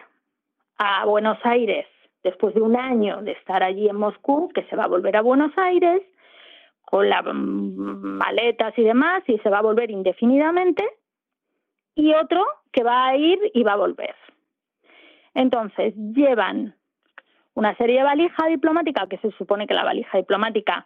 [0.78, 1.86] a Buenos Aires
[2.28, 5.22] después de un año de estar allí en Moscú, que se va a volver a
[5.22, 6.02] Buenos Aires
[6.82, 10.84] con las mm, maletas y demás y se va a volver indefinidamente
[11.96, 14.16] y otro que va a ir y va a volver.
[15.34, 16.76] Entonces, llevan
[17.54, 20.86] una serie de valija diplomática, que se supone que la valija diplomática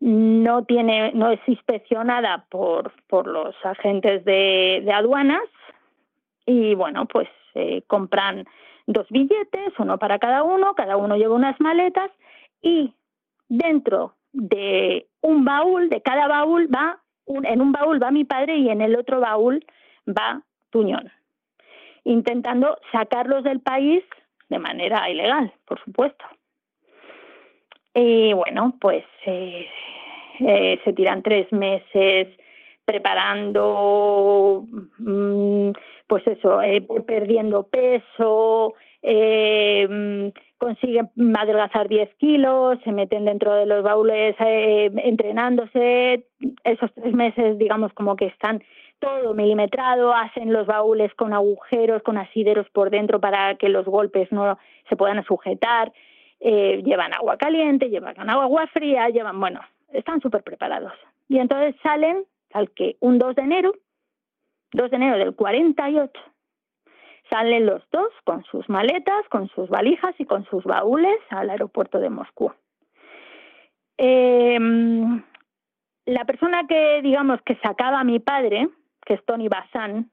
[0.00, 5.42] no tiene, no es inspeccionada por, por los agentes de, aduanas
[6.46, 8.46] y bueno, pues eh, compran
[8.86, 12.10] dos billetes, uno para cada uno, cada uno lleva unas maletas
[12.62, 12.94] y
[13.48, 18.68] dentro de un baúl, de cada baúl va, en un baúl va mi padre y
[18.68, 19.64] en el otro baúl
[20.06, 21.10] va Tuñón,
[22.04, 24.04] intentando sacarlos del país
[24.48, 26.24] de manera ilegal, por supuesto.
[27.94, 29.66] Y bueno, pues eh,
[30.40, 32.28] eh, se tiran tres meses
[32.84, 34.64] preparando,
[34.98, 35.70] mm,
[36.06, 43.82] pues eso, eh, perdiendo peso, eh, consiguen adelgazar 10 kilos, se meten dentro de los
[43.82, 46.26] baúles entrenándose,
[46.64, 48.62] esos tres meses digamos como que están
[48.98, 54.30] todo milimetrado, hacen los baúles con agujeros, con asideros por dentro para que los golpes
[54.32, 55.92] no se puedan sujetar,
[56.40, 59.60] eh, llevan agua caliente, llevan agua fría, llevan, bueno,
[59.92, 60.92] están súper preparados.
[61.28, 63.72] Y entonces salen, al que un 2 de enero,
[64.72, 66.12] 2 de enero del 48,
[67.30, 71.98] salen los dos con sus maletas, con sus valijas y con sus baúles al aeropuerto
[71.98, 72.52] de Moscú.
[73.98, 75.22] Em,
[76.04, 78.68] la persona que, digamos, que sacaba a mi padre,
[79.04, 80.10] que es Tony Bazán,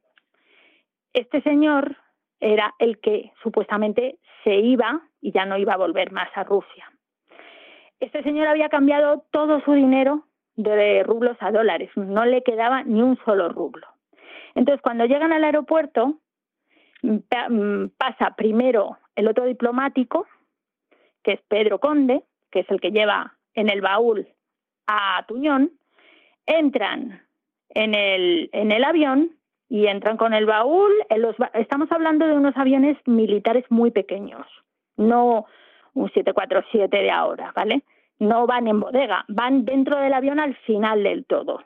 [1.13, 1.97] este señor
[2.39, 6.91] era el que supuestamente se iba y ya no iba a volver más a Rusia.
[7.99, 10.25] Este señor había cambiado todo su dinero
[10.55, 13.87] de rublos a dólares, no le quedaba ni un solo rublo.
[14.55, 16.19] Entonces, cuando llegan al aeropuerto,
[17.01, 20.27] mm, pasa primero el otro diplomático,
[21.23, 24.27] que es Pedro Conde, que es el que lleva en el baúl
[24.87, 25.71] a Tuñón,
[26.45, 27.23] entran
[27.69, 29.31] en el, en el avión
[29.69, 30.91] y entran con el baúl.
[31.53, 34.45] estamos hablando de unos aviones militares muy pequeños,
[34.97, 35.45] no
[35.93, 37.83] un 747 de ahora, ¿vale?
[38.19, 41.63] No van en bodega, van dentro del avión al final del todo.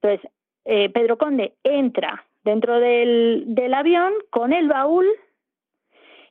[0.00, 0.30] Entonces,
[0.68, 5.06] eh, Pedro Conde entra dentro del, avión con el baúl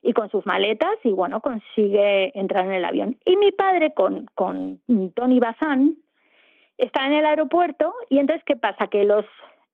[0.01, 3.17] y con sus maletas y bueno, consigue entrar en el avión.
[3.25, 4.81] Y mi padre con, con
[5.15, 5.95] Tony Bazán
[6.77, 8.87] está en el aeropuerto y entonces ¿qué pasa?
[8.87, 9.25] Que los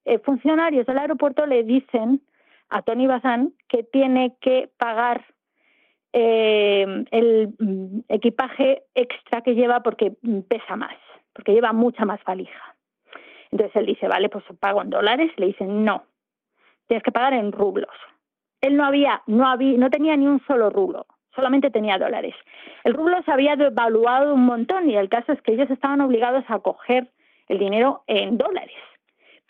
[0.05, 2.21] eh, funcionarios del aeropuerto le dicen
[2.69, 5.25] a Tony Bazán que tiene que pagar
[6.13, 10.13] eh, el mm, equipaje extra que lleva porque
[10.47, 10.95] pesa más,
[11.33, 12.70] porque lleva mucha más valija.
[13.51, 15.31] Entonces él dice, vale, pues pago en dólares.
[15.37, 16.03] Le dicen, no,
[16.87, 17.91] tienes que pagar en rublos.
[18.61, 22.35] Él no había, no había, no tenía ni un solo rublo, solamente tenía dólares.
[22.83, 26.43] El rublo se había devaluado un montón y el caso es que ellos estaban obligados
[26.47, 27.07] a coger
[27.47, 28.77] el dinero en dólares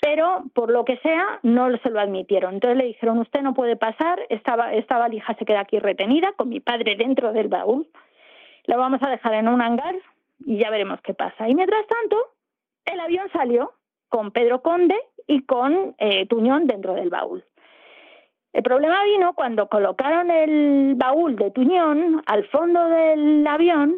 [0.02, 2.56] pero por lo que sea no se lo admitieron.
[2.56, 6.50] Entonces le dijeron, usted no puede pasar, esta, esta valija se queda aquí retenida con
[6.50, 7.88] mi padre dentro del baúl,
[8.66, 9.96] la vamos a dejar en un hangar
[10.44, 11.48] y ya veremos qué pasa.
[11.48, 12.18] Y mientras tanto,
[12.86, 13.74] el avión salió
[14.12, 14.96] con Pedro Conde
[15.26, 17.44] y con eh, Tuñón dentro del baúl.
[18.54, 23.96] El problema vino cuando colocaron el baúl de Tuñón al fondo del avión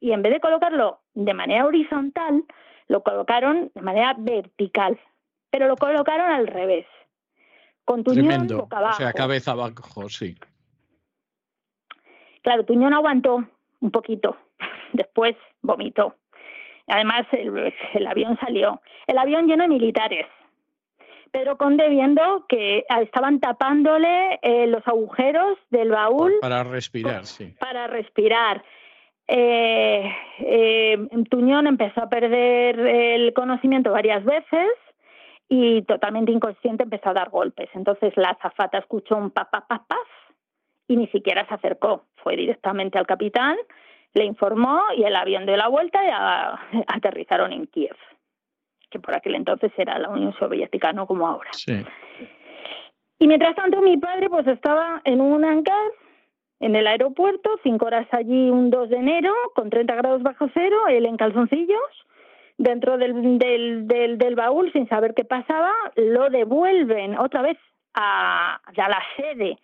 [0.00, 2.42] y en vez de colocarlo de manera horizontal,
[2.88, 4.98] lo colocaron de manera vertical
[5.54, 6.84] pero lo colocaron al revés.
[7.84, 8.96] Con Tuñón boca abajo.
[8.96, 10.34] O sea, cabeza abajo, sí.
[12.42, 13.44] Claro, Tuñón aguantó
[13.78, 14.36] un poquito,
[14.92, 16.16] después vomitó.
[16.86, 18.80] Además, el, avión salió.
[19.06, 20.26] El avión lleno de militares.
[21.30, 26.32] Pedro Conde viendo que estaban tapándole eh, los agujeros del baúl.
[26.40, 27.54] Para respirar, sí.
[27.58, 28.62] Para respirar.
[29.26, 34.68] Eh, eh, Tuñón empezó a perder el conocimiento varias veces
[35.48, 37.68] y totalmente inconsciente empezó a dar golpes.
[37.74, 39.84] Entonces la azafata escuchó un pa, pa, pa,
[40.88, 42.04] y ni siquiera se acercó.
[42.16, 43.56] Fue directamente al capitán,
[44.14, 47.96] le informó y el avión dio la vuelta y aterrizaron en Kiev,
[48.90, 51.50] que por aquel entonces era la Unión Soviética, no como ahora.
[53.18, 55.90] Y mientras tanto mi padre pues estaba en un hangar
[56.60, 60.76] en el aeropuerto, cinco horas allí un 2 de enero, con 30 grados bajo cero,
[60.88, 62.06] él en calzoncillos,
[62.56, 67.58] dentro del, del, del, baúl sin saber qué pasaba, lo devuelven otra vez
[67.94, 69.58] a, la sede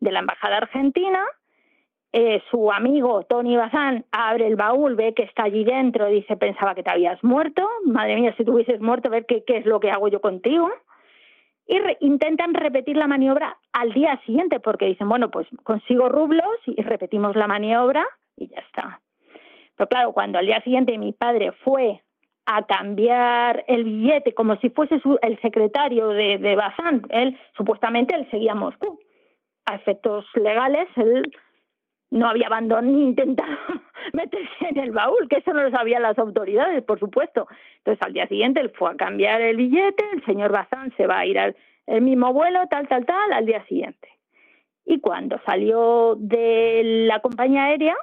[0.00, 1.24] de la Embajada Argentina.
[2.14, 6.74] Eh, su amigo Tony Bazán abre el baúl, ve que está allí dentro, dice, pensaba
[6.74, 9.90] que te habías muerto, madre mía, si te hubieses muerto, ver qué, es lo que
[9.90, 10.70] hago yo contigo.
[11.66, 16.82] Y intentan repetir la maniobra al día siguiente, porque dicen, bueno, pues consigo rublos y
[16.82, 18.06] repetimos la maniobra
[18.36, 19.00] y ya está.
[19.76, 22.02] Pero claro, cuando al día siguiente mi padre fue
[22.44, 27.06] a cambiar el billete como si fuese el secretario de, de Bazán.
[27.08, 28.98] Él, supuestamente, él seguía Moscú.
[29.64, 31.32] A efectos legales, él
[32.12, 33.56] no había abandonado ni intentado
[34.12, 37.48] meterse en el baúl, que eso no lo sabían las autoridades, por supuesto.
[37.78, 41.18] Entonces, al día siguiente, él fue a cambiar el billete, el señor Bazán se va
[41.18, 41.54] a ir al
[42.00, 44.08] mismo vuelo, tal, tal, tal, al día siguiente.
[44.84, 47.96] Y cuando salió de la compañía aérea,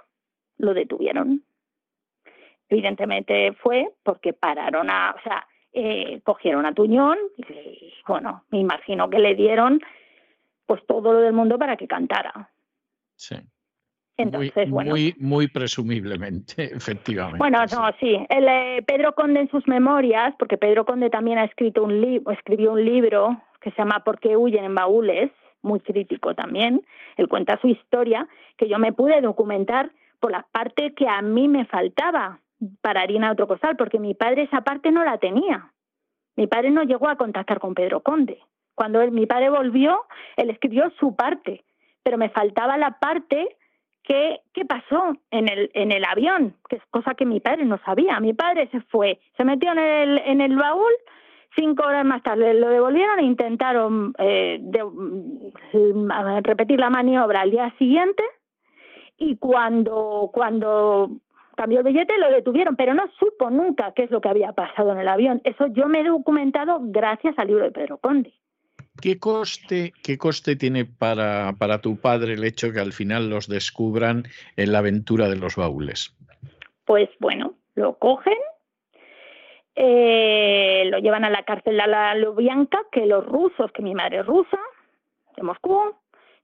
[0.58, 1.44] lo detuvieron
[2.70, 9.10] evidentemente fue porque pararon a, o sea, eh, cogieron a Tuñón y, bueno, me imagino
[9.10, 9.82] que le dieron
[10.66, 12.50] pues todo lo del mundo para que cantara.
[13.16, 13.36] Sí.
[14.20, 14.92] Entonces, muy, bueno.
[14.92, 17.38] Muy, muy presumiblemente, efectivamente.
[17.38, 18.18] Bueno, no, sí.
[18.28, 22.32] El, eh, Pedro Conde en sus memorias, porque Pedro Conde también ha escrito un libro,
[22.32, 25.32] escribió un libro que se llama ¿Por qué huyen en baúles?
[25.62, 26.86] Muy crítico también.
[27.16, 31.48] Él cuenta su historia, que yo me pude documentar por la parte que a mí
[31.48, 32.40] me faltaba,
[32.82, 35.72] para harina otro costal, porque mi padre esa parte no la tenía.
[36.36, 38.38] Mi padre no llegó a contactar con Pedro Conde.
[38.76, 40.06] Cuando mi padre volvió,
[40.36, 41.64] él escribió su parte,
[42.04, 43.58] pero me faltaba la parte
[44.10, 48.20] ¿qué pasó en el, en el avión, que es cosa que mi padre no sabía.
[48.20, 50.92] Mi padre se fue, se metió en el, en el baúl,
[51.56, 56.10] cinco horas más tarde lo devolvieron e intentaron eh, mm,
[56.44, 58.24] repetir la maniobra al día siguiente
[59.18, 61.12] y cuando, cuando
[61.56, 64.92] cambió el billete lo detuvieron, pero no supo nunca qué es lo que había pasado
[64.94, 65.42] en el avión.
[65.44, 68.34] Eso yo me he documentado gracias al libro de Pedro Conde.
[69.02, 73.48] ¿Qué coste, qué coste tiene para, para tu padre el hecho que al final los
[73.48, 74.24] descubran
[74.58, 76.16] en la aventura de los baúles?
[76.86, 78.38] Pues bueno, lo cogen,
[79.76, 84.20] eh, lo llevan a la cárcel de la Lubyanka, que los rusos, que mi madre
[84.20, 84.60] es rusa,
[85.38, 85.96] de Moscú,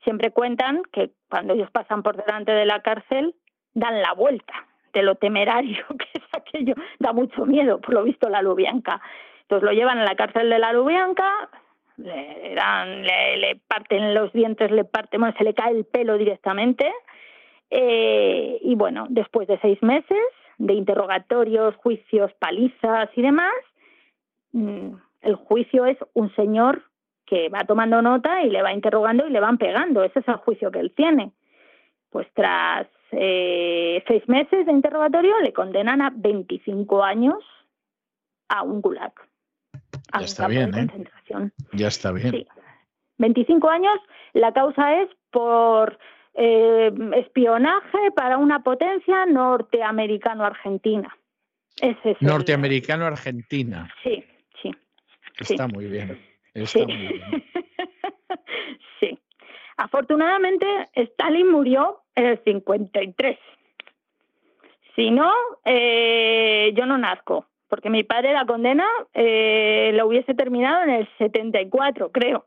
[0.03, 3.35] siempre cuentan que cuando ellos pasan por delante de la cárcel,
[3.73, 4.53] dan la vuelta
[4.93, 9.01] de lo temerario que es aquello, da mucho miedo, por lo visto, la Lubianca.
[9.41, 11.49] Entonces lo llevan a la cárcel de la Lubianca,
[11.97, 16.91] le, dan, le, parten los dientes, le parten, bueno, se le cae el pelo directamente.
[17.69, 20.19] Eh, y bueno, después de seis meses
[20.57, 23.53] de interrogatorios, juicios, palizas y demás,
[24.53, 26.83] mm, el juicio es un señor
[27.25, 30.03] que va tomando nota y le va interrogando y le van pegando.
[30.03, 31.31] Ese es el juicio que él tiene.
[32.11, 37.43] Pues tras eh, seis meses de interrogatorio le condenan a 25 años
[38.47, 39.13] a un gulag.
[40.19, 40.87] Ya está bien, ¿eh?
[41.73, 42.31] Ya está bien.
[42.31, 42.47] Sí.
[43.17, 43.97] 25 años,
[44.33, 45.97] la causa es por
[46.33, 51.15] eh, espionaje para una potencia norteamericano-argentina.
[52.19, 53.89] Norteamericano-argentina.
[54.03, 54.23] Sí,
[54.61, 54.71] sí.
[55.39, 56.19] Está muy bien.
[56.53, 57.21] Está muy bien.
[58.99, 59.19] sí.
[59.77, 63.37] Afortunadamente, Stalin murió en el 53.
[64.95, 65.31] Si no,
[65.65, 71.09] eh, yo no nazco, porque mi padre la condena eh, la hubiese terminado en el
[71.17, 72.45] 74, creo.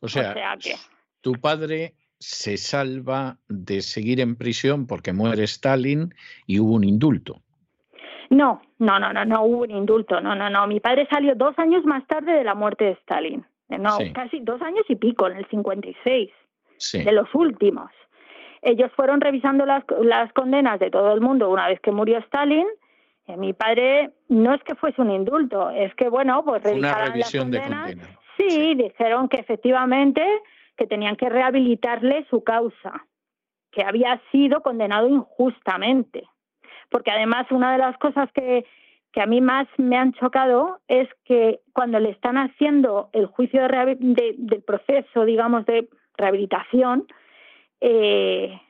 [0.00, 0.74] O sea, que...
[1.20, 6.14] tu padre se salva de seguir en prisión porque muere Stalin
[6.46, 7.40] y hubo un indulto.
[8.30, 10.66] No, no, no, no, no hubo un indulto, no, no, no.
[10.66, 13.44] Mi padre salió dos años más tarde de la muerte de Stalin.
[13.68, 16.30] No, casi dos años y pico, en el 56,
[16.76, 17.02] sí.
[17.02, 17.90] de los últimos.
[18.60, 22.66] Ellos fueron revisando las, las condenas de todo el mundo una vez que murió Stalin.
[23.26, 27.50] Eh, mi padre no es que fuese un indulto, es que, bueno, pues Una revisión
[27.50, 27.88] las condenas.
[27.88, 28.18] de condena.
[28.36, 30.24] Sí, dijeron que efectivamente
[30.76, 33.06] que tenían que rehabilitarle su causa,
[33.70, 36.28] que había sido condenado injustamente.
[36.90, 38.64] Porque además una de las cosas que,
[39.12, 43.62] que a mí más me han chocado es que cuando le están haciendo el juicio
[43.62, 43.96] de,
[44.38, 47.06] del proceso, digamos, de rehabilitación,
[47.80, 48.60] eh,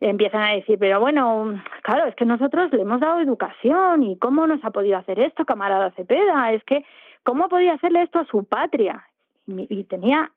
[0.00, 4.46] empiezan a decir, pero bueno, claro, es que nosotros le hemos dado educación y cómo
[4.46, 6.84] nos ha podido hacer esto, camarada Cepeda, es que
[7.22, 9.06] cómo podía hacerle esto a su patria.
[9.46, 10.30] Y, tenía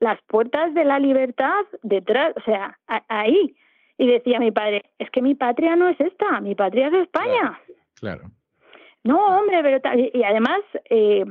[0.00, 3.54] las puertas de la libertad detrás, o sea, ahí.
[3.96, 7.58] Y decía mi padre, es que mi patria no es esta, mi patria es España.
[8.00, 8.24] Claro.
[9.04, 9.80] No, hombre, pero
[10.12, 10.60] y además,
[10.90, 11.24] eh,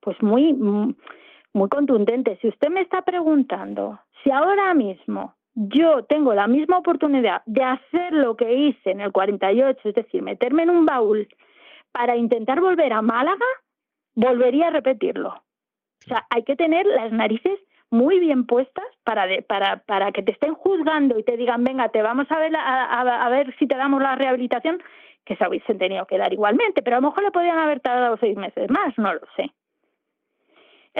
[0.00, 2.38] pues muy, muy contundente.
[2.42, 8.12] Si usted me está preguntando si ahora mismo yo tengo la misma oportunidad de hacer
[8.12, 11.28] lo que hice en el 48, es decir, meterme en un baúl
[11.92, 13.46] para intentar volver a Málaga,
[14.14, 15.30] volvería a repetirlo.
[15.30, 17.58] O sea, hay que tener las narices
[17.90, 22.02] muy bien puestas para, para, para que te estén juzgando y te digan, venga, te
[22.02, 24.82] vamos a ver, a, ver si te damos la rehabilitación,
[25.24, 28.16] que se hubiesen tenido que dar igualmente, pero a lo mejor le podían haber tardado
[28.18, 29.50] seis meses más, no lo sé.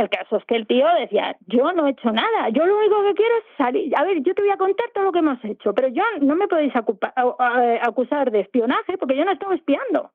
[0.01, 3.03] El caso es que el tío decía, yo no he hecho nada, yo lo único
[3.03, 3.94] que quiero es salir.
[3.94, 6.36] A ver, yo te voy a contar todo lo que hemos hecho, pero yo no
[6.36, 10.11] me podéis acusar de espionaje porque yo no estoy espiando.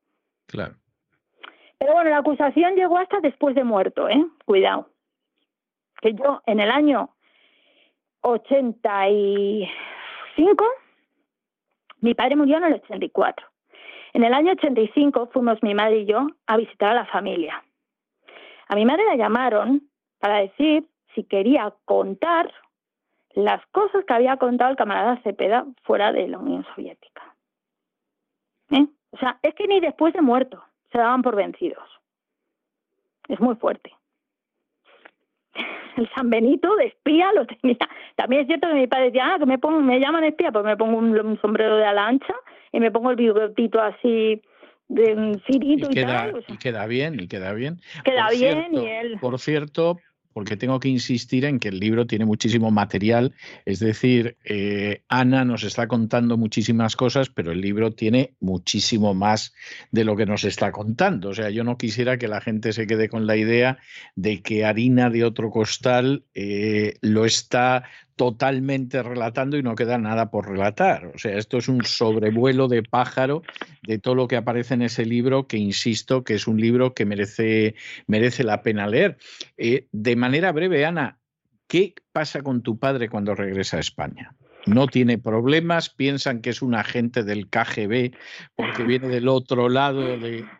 [0.48, 0.74] Claro.
[1.78, 4.26] Pero bueno, la acusación llegó hasta después de muerto, ¿eh?
[4.44, 4.90] Cuidado.
[6.00, 7.10] Que yo en el año
[8.22, 10.64] 85,
[12.00, 13.46] mi padre murió en el 84.
[14.14, 17.62] En el año 85 fuimos mi madre y yo a visitar a la familia.
[18.68, 19.82] A mi madre la llamaron
[20.18, 22.52] para decir si quería contar
[23.34, 27.34] las cosas que había contado el camarada Cepeda fuera de la Unión Soviética.
[28.70, 28.86] ¿Eh?
[29.10, 31.84] O sea, es que ni después de muerto se daban por vencidos.
[33.28, 33.92] Es muy fuerte.
[35.96, 37.78] El San Benito de espía lo tenía.
[38.16, 40.64] También es cierto que mi padre decía, ah, que me, pongo, me llaman espía, pues
[40.64, 42.34] me pongo un, sombrero de ala ancha
[42.72, 44.42] y me pongo el bigotito así
[44.88, 47.80] de cirito y, queda, y queda bien, y queda bien.
[48.04, 49.18] Queda bien y él...
[49.20, 49.98] Por cierto,
[50.36, 53.32] porque tengo que insistir en que el libro tiene muchísimo material,
[53.64, 59.54] es decir, eh, Ana nos está contando muchísimas cosas, pero el libro tiene muchísimo más
[59.92, 61.30] de lo que nos está contando.
[61.30, 63.78] O sea, yo no quisiera que la gente se quede con la idea
[64.14, 67.84] de que harina de otro costal eh, lo está
[68.16, 71.12] totalmente relatando y no queda nada por relatar.
[71.14, 73.42] O sea, esto es un sobrevuelo de pájaro
[73.82, 77.04] de todo lo que aparece en ese libro, que insisto que es un libro que
[77.04, 77.74] merece,
[78.06, 79.18] merece la pena leer.
[79.58, 81.18] Eh, de manera breve, Ana,
[81.68, 84.34] ¿qué pasa con tu padre cuando regresa a España?
[84.66, 88.16] no tiene problemas, piensan que es un agente del KGB
[88.56, 90.02] porque viene del otro lado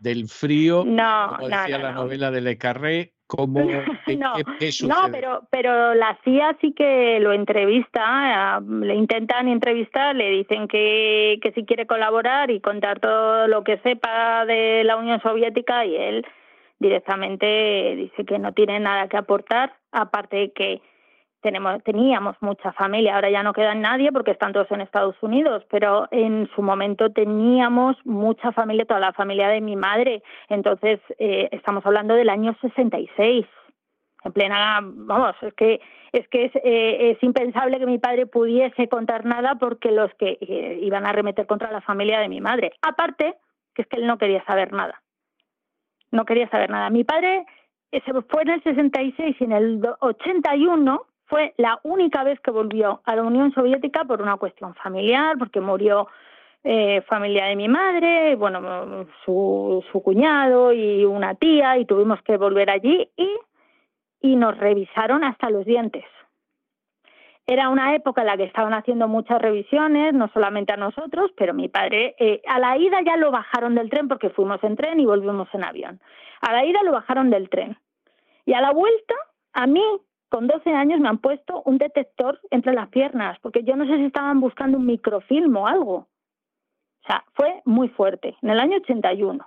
[0.01, 3.59] del frío, no, como decía la novela de Le Carré, ¿Cómo,
[4.19, 4.35] no,
[4.87, 11.41] no, pero, pero la CIA sí que lo entrevista, le intentan entrevistar, le dicen que,
[11.43, 15.97] que si quiere colaborar y contar todo lo que sepa de la Unión Soviética y
[15.97, 16.27] él
[16.79, 20.83] directamente dice que no tiene nada que aportar, aparte de que
[21.47, 25.65] tenemos, teníamos mucha familia, ahora ya no queda nadie porque están todos en Estados Unidos,
[25.71, 31.49] pero en su momento teníamos mucha familia, toda la familia de mi madre, entonces eh,
[31.53, 33.47] estamos hablando del año 66,
[34.25, 35.81] en plena, vamos, es que
[36.13, 40.39] es que es, eh, es, impensable que mi padre pudiese contar nada porque los que
[40.41, 42.73] eh, iban a remeter contra la familia de mi madre.
[42.81, 43.37] Aparte,
[43.75, 45.01] que es que él no quería saber nada.
[46.11, 46.89] No quería saber nada.
[46.91, 47.45] Mi padre
[47.93, 53.01] se fue en el 66 y en el 81 fue la única vez que volvió
[53.05, 56.09] a la Unión Soviética por una cuestión familiar, porque murió
[56.65, 62.37] eh, familia de mi madre, bueno, su, su cuñado y una tía, y tuvimos que
[62.37, 63.31] volver allí y,
[64.21, 66.05] y nos revisaron hasta los dientes.
[67.49, 71.55] Era una época en la que estaban haciendo muchas revisiones, no solamente a nosotros, pero
[71.55, 74.99] mi padre, eh, a la ida ya lo bajaron del tren porque fuimos en tren
[74.99, 76.01] y volvimos en avión.
[76.41, 77.79] A la ida lo bajaron del tren.
[78.45, 79.15] Y a la vuelta,
[79.53, 79.83] a mí,
[80.29, 83.97] con 12 años, me han puesto un detector entre las piernas, porque yo no sé
[83.97, 85.95] si estaban buscando un microfilm o algo.
[85.95, 89.47] O sea, fue muy fuerte, en el año 81.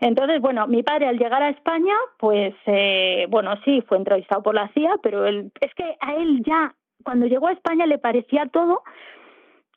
[0.00, 4.54] Entonces, bueno, mi padre al llegar a España, pues, eh, bueno, sí, fue entrevistado por
[4.54, 6.74] la CIA, pero él, es que a él ya,
[7.04, 8.82] cuando llegó a España, le parecía todo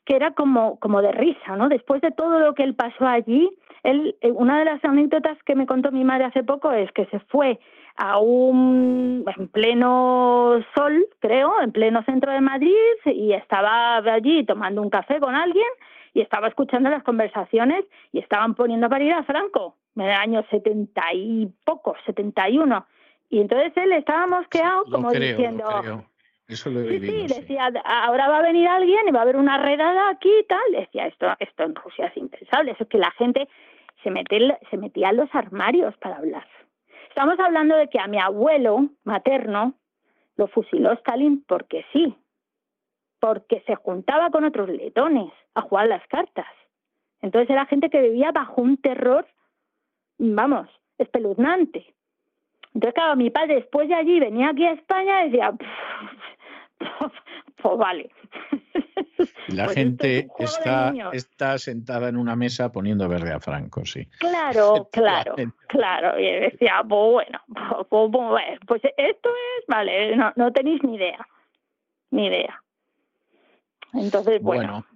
[0.04, 1.68] que era como, como de risa, ¿no?
[1.68, 3.50] Después de todo lo que él pasó allí,
[3.82, 7.06] él, eh, una de las anécdotas que me contó mi madre hace poco es que
[7.06, 7.58] se fue
[7.96, 12.74] a un en pleno sol, creo, en pleno centro de Madrid
[13.06, 15.66] y estaba allí tomando un café con alguien
[16.14, 20.44] y estaba escuchando las conversaciones y estaban poniendo para ir a Franco, en el año
[20.50, 22.86] setenta y poco, setenta y uno.
[23.28, 25.64] Y entonces él estaba mosqueado como diciendo...
[26.48, 29.58] Eso lo sí, sí, decía, ahora va a venir alguien y va a haber una
[29.58, 30.60] redada aquí y tal.
[30.70, 32.70] Decía, esto, esto en Rusia es impensable.
[32.70, 33.48] Eso es que la gente
[34.04, 36.46] se, mete, se metía en los armarios para hablar.
[37.16, 39.72] Estamos hablando de que a mi abuelo materno
[40.36, 42.14] lo fusiló Stalin porque sí,
[43.20, 46.44] porque se juntaba con otros letones a jugar las cartas.
[47.22, 49.26] Entonces era gente que vivía bajo un terror,
[50.18, 51.86] vamos, espeluznante.
[52.74, 55.54] Entonces, claro, mi padre después de allí venía aquí a España y decía,
[57.62, 58.10] pues vale.
[59.48, 64.06] la pues gente está, está sentada en una mesa poniendo verde a Franco, sí.
[64.18, 65.34] Claro, claro,
[65.68, 66.18] claro.
[66.18, 67.40] Y decía, pues bueno,
[67.88, 71.26] pues, pues, pues, esto es, vale, no, no tenéis ni idea,
[72.10, 72.62] ni idea.
[73.94, 74.95] Entonces, bueno bueno,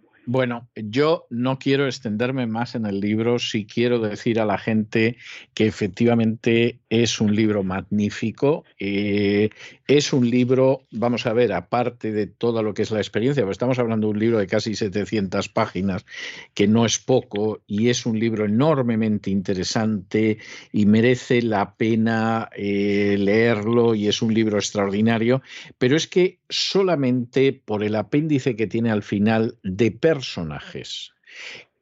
[0.74, 5.16] yo no quiero extenderme más en el libro, sí quiero decir a la gente
[5.54, 9.50] que efectivamente es un libro magnífico, eh,
[9.86, 13.54] es un libro, vamos a ver, aparte de todo lo que es la experiencia, pues
[13.54, 16.06] estamos hablando de un libro de casi 700 páginas,
[16.54, 20.38] que no es poco, y es un libro enormemente interesante
[20.72, 25.42] y merece la pena eh, leerlo y es un libro extraordinario,
[25.78, 31.12] pero es que solamente por el apéndice que tiene al final de personajes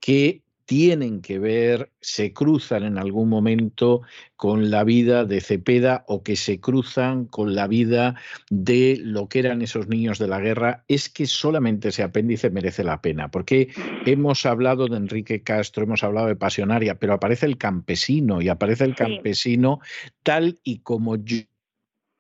[0.01, 4.03] que tienen que ver, se cruzan en algún momento
[4.37, 8.17] con la vida de Cepeda o que se cruzan con la vida
[8.51, 12.85] de lo que eran esos niños de la guerra, es que solamente ese apéndice merece
[12.85, 13.71] la pena, porque
[14.05, 18.85] hemos hablado de Enrique Castro, hemos hablado de Pasionaria, pero aparece el campesino y aparece
[18.85, 19.81] el campesino
[20.23, 21.39] tal y como yo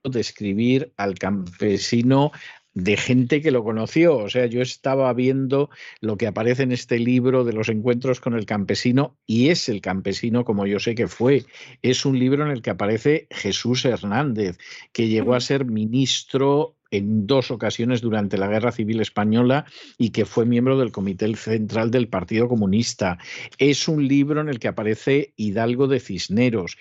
[0.04, 2.32] describir al campesino
[2.74, 4.16] de gente que lo conoció.
[4.16, 5.68] O sea, yo estaba viendo
[6.00, 9.80] lo que aparece en este libro de los encuentros con el campesino y es el
[9.80, 11.44] campesino como yo sé que fue.
[11.82, 14.58] Es un libro en el que aparece Jesús Hernández,
[14.92, 19.66] que llegó a ser ministro en dos ocasiones durante la Guerra Civil Española
[19.98, 23.18] y que fue miembro del Comité Central del Partido Comunista.
[23.58, 26.76] Es un libro en el que aparece Hidalgo de Cisneros.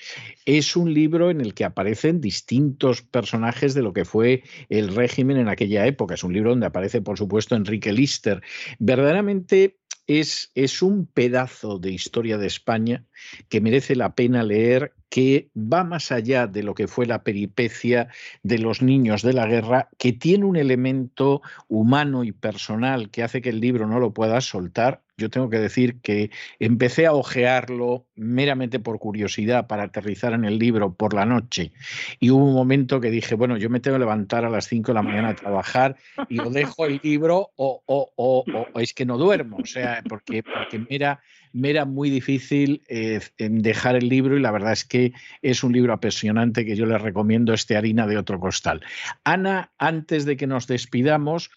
[0.45, 5.37] Es un libro en el que aparecen distintos personajes de lo que fue el régimen
[5.37, 6.15] en aquella época.
[6.15, 8.41] Es un libro donde aparece, por supuesto, Enrique Lister.
[8.79, 9.77] Verdaderamente
[10.07, 13.05] es, es, un pedazo de historia de España
[13.49, 18.09] que merece la pena leer que va más allá de lo que fue la peripecia
[18.43, 23.41] de los niños de la guerra, que tiene un elemento humano y personal que hace
[23.41, 25.01] que el libro no lo pueda soltar.
[25.19, 26.29] Yo tengo que decir que
[26.59, 31.71] empecé a ojearlo meramente por curiosidad para aterrizar en el libro por la noche
[32.19, 34.91] y hubo un momento que dije, bueno, yo me tengo que levantar a las 5
[34.91, 35.95] de la mañana a trabajar
[36.29, 40.03] y o dejo el libro o, o, o, o es que no duermo, o sea,
[40.07, 41.19] porque, porque mira,
[41.57, 45.73] me era muy difícil eh, dejar el libro y la verdad es que es un
[45.73, 48.81] libro apasionante que yo les recomiendo, este Harina de otro costal.
[49.23, 51.49] Ana, antes de que nos despidamos,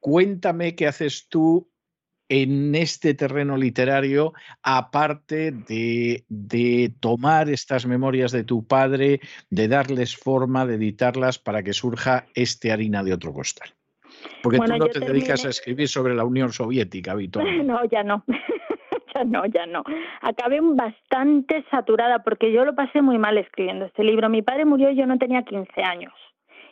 [0.00, 1.70] cuéntame qué haces tú
[2.28, 4.32] en este terreno literario,
[4.62, 11.62] aparte de, de, tomar estas memorias de tu padre, de darles forma, de editarlas para
[11.62, 13.74] que surja este harina de otro costal?
[14.42, 17.44] Porque tú no te dedicas a escribir sobre la Unión Soviética, Víctor.
[17.64, 18.24] No, ya no.
[19.14, 19.82] Ya no, ya no.
[20.20, 24.28] Acabé bastante saturada porque yo lo pasé muy mal escribiendo este libro.
[24.28, 26.12] Mi padre murió y yo no tenía 15 años.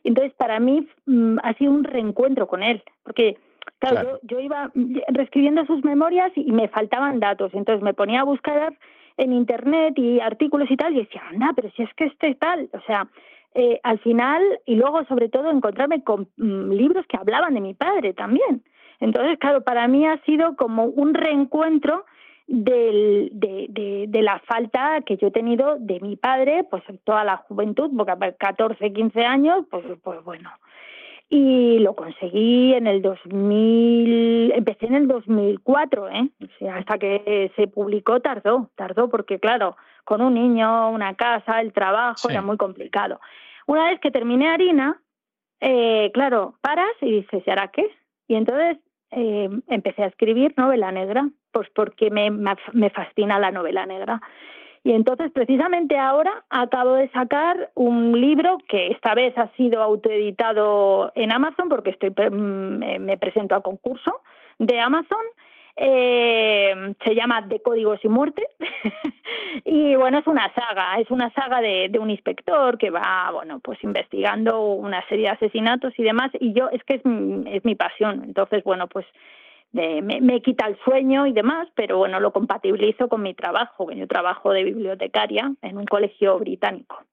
[0.04, 3.36] Entonces, para mí mm, ha sido un reencuentro con él, porque
[3.78, 4.70] Claro, Yo, iba
[5.08, 8.76] reescribiendo sus memorias y me faltaban datos, entonces me ponía a buscar
[9.16, 12.68] en internet y artículos y tal, y decía, anda, pero si es que este tal,
[12.72, 13.08] o sea,
[13.54, 17.74] eh, al final, y luego sobre todo encontrarme con mm, libros que hablaban de mi
[17.74, 18.62] padre también.
[19.00, 22.04] Entonces, claro, para mí ha sido como un reencuentro
[22.46, 27.24] del, de, de, de, la falta que yo he tenido de mi padre, pues toda
[27.24, 30.50] la juventud, porque a 14, 15 años, pues, pues bueno,
[31.28, 36.28] y lo conseguí en el 2000, empecé en el 2004, ¿eh?
[36.42, 41.60] O sea, hasta que se publicó tardó, tardó porque claro, con un niño, una casa,
[41.60, 43.18] el trabajo era muy complicado.
[43.66, 45.00] Una vez que terminé harina,
[45.60, 47.86] eh, claro, paras y dices, ¿y ahora qué?
[48.28, 48.78] Y entonces
[49.12, 54.20] eh, empecé a escribir novela negra, pues porque me, fascina la novela negra.
[54.84, 61.12] Y entonces, precisamente ahora, acabo de sacar un libro que esta vez ha sido autoeditado
[61.14, 64.22] en Amazon, porque estoy mm, me presento a concurso
[64.58, 65.24] de Amazon.
[65.76, 68.46] Eh, se llama De Códigos y Muerte.
[69.64, 73.60] y bueno, es una saga, es una saga de, de, un inspector que va, bueno,
[73.60, 76.30] pues investigando una serie de asesinatos y demás.
[76.40, 77.02] Y yo, es que es,
[77.46, 78.22] es mi pasión.
[78.24, 79.06] Entonces, bueno, pues
[79.72, 84.06] me, quita el sueño y demás, pero bueno, lo compatibilizo con mi trabajo, que yo
[84.06, 87.04] trabajo de bibliotecaria en un colegio británico.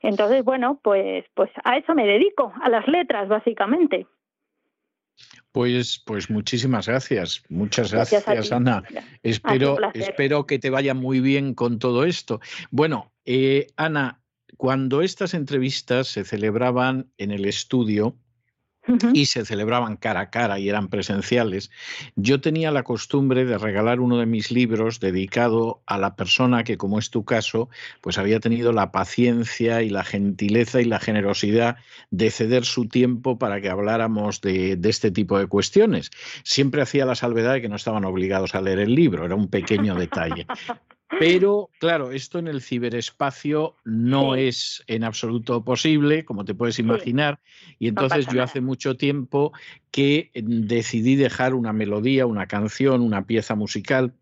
[0.00, 4.06] Entonces, bueno, pues, pues a eso me dedico, a las letras, básicamente.
[5.50, 8.84] Pues, pues muchísimas gracias, muchas gracias, Ana.
[9.24, 12.40] Espero, espero que te vaya muy bien con todo esto.
[12.70, 14.20] Bueno, eh, Ana,
[14.56, 18.14] cuando estas entrevistas se celebraban en el estudio,
[19.12, 21.70] y se celebraban cara a cara y eran presenciales,
[22.16, 26.76] yo tenía la costumbre de regalar uno de mis libros dedicado a la persona que,
[26.76, 27.68] como es tu caso,
[28.00, 31.76] pues había tenido la paciencia y la gentileza y la generosidad
[32.10, 36.10] de ceder su tiempo para que habláramos de, de este tipo de cuestiones.
[36.44, 39.48] Siempre hacía la salvedad de que no estaban obligados a leer el libro, era un
[39.48, 40.46] pequeño detalle.
[41.18, 47.40] Pero, claro, esto en el ciberespacio no es en absoluto posible, como te puedes imaginar,
[47.78, 49.52] y entonces yo hace mucho tiempo
[49.90, 54.12] que decidí dejar una melodía, una canción, una pieza musical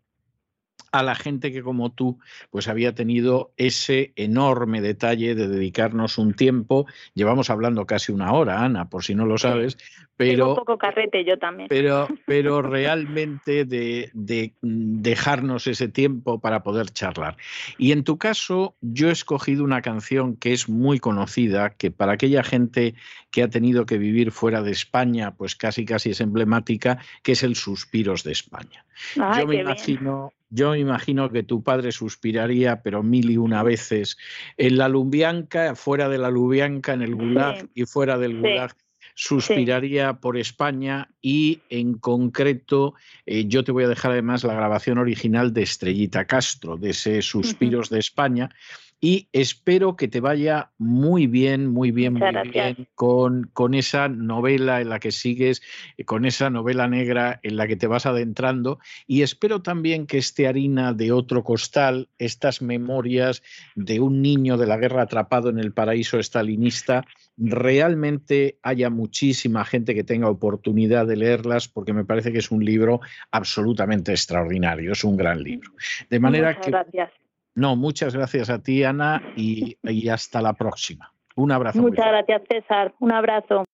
[0.91, 2.19] a la gente que como tú
[2.49, 6.85] pues había tenido ese enorme detalle de dedicarnos un tiempo.
[7.13, 9.77] Llevamos hablando casi una hora, Ana, por si no lo sabes,
[10.17, 10.49] pero...
[10.49, 11.69] un poco carrete yo también.
[11.69, 17.37] Pero, pero realmente de, de, dejarnos ese tiempo para poder charlar.
[17.77, 22.13] Y en tu caso, yo he escogido una canción que es muy conocida, que para
[22.13, 22.95] aquella gente
[23.31, 27.43] que ha tenido que vivir fuera de España, pues casi casi es emblemática, que es
[27.43, 28.85] el Suspiros de España.
[29.15, 30.33] yo me imagino...
[30.49, 34.17] Yo imagino que tu padre suspiraría, pero mil y una veces,
[34.57, 38.75] en la Lubianca, fuera de la Lubianca, en el Gulag y fuera del Gulag
[39.19, 42.93] suspiraría por España y en concreto
[43.25, 47.23] eh, yo te voy a dejar además la grabación original de Estrellita Castro, de ese
[47.23, 48.51] Suspiros de España,
[48.99, 54.81] y espero que te vaya muy bien, muy bien, muy bien con, con, esa novela
[54.81, 55.61] en la que sigues,
[55.97, 60.17] eh, con esa novela negra en la que te vas adentrando y espero también que
[60.17, 63.43] este harina de otro costal, estas memorias
[63.75, 67.05] de un niño de la guerra atrapado en el paraíso estalinista,
[67.37, 72.65] realmente haya muchísima gente que tenga oportunidad de leerlas porque me parece que es un
[72.65, 75.71] libro absolutamente extraordinario, es un gran libro.
[76.09, 77.11] De manera que gracias.
[77.57, 81.11] No, muchas gracias a ti, Ana, y, y hasta la próxima.
[81.35, 81.81] Un abrazo.
[81.81, 82.93] Muchas gracias, César.
[82.99, 83.65] Un abrazo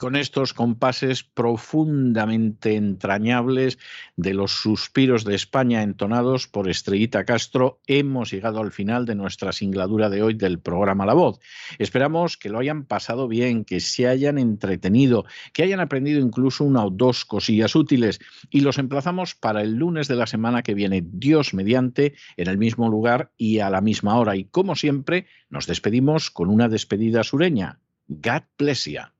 [0.00, 3.78] con estos compases profundamente entrañables
[4.16, 9.52] de los suspiros de España entonados por Estrellita Castro, hemos llegado al final de nuestra
[9.52, 11.38] singladura de hoy del programa La Voz.
[11.78, 16.82] Esperamos que lo hayan pasado bien, que se hayan entretenido, que hayan aprendido incluso una
[16.82, 21.04] o dos cosillas útiles y los emplazamos para el lunes de la semana que viene,
[21.04, 24.34] Dios mediante, en el mismo lugar y a la misma hora.
[24.34, 27.80] Y como siempre, nos despedimos con una despedida sureña.
[28.08, 29.19] God bless you.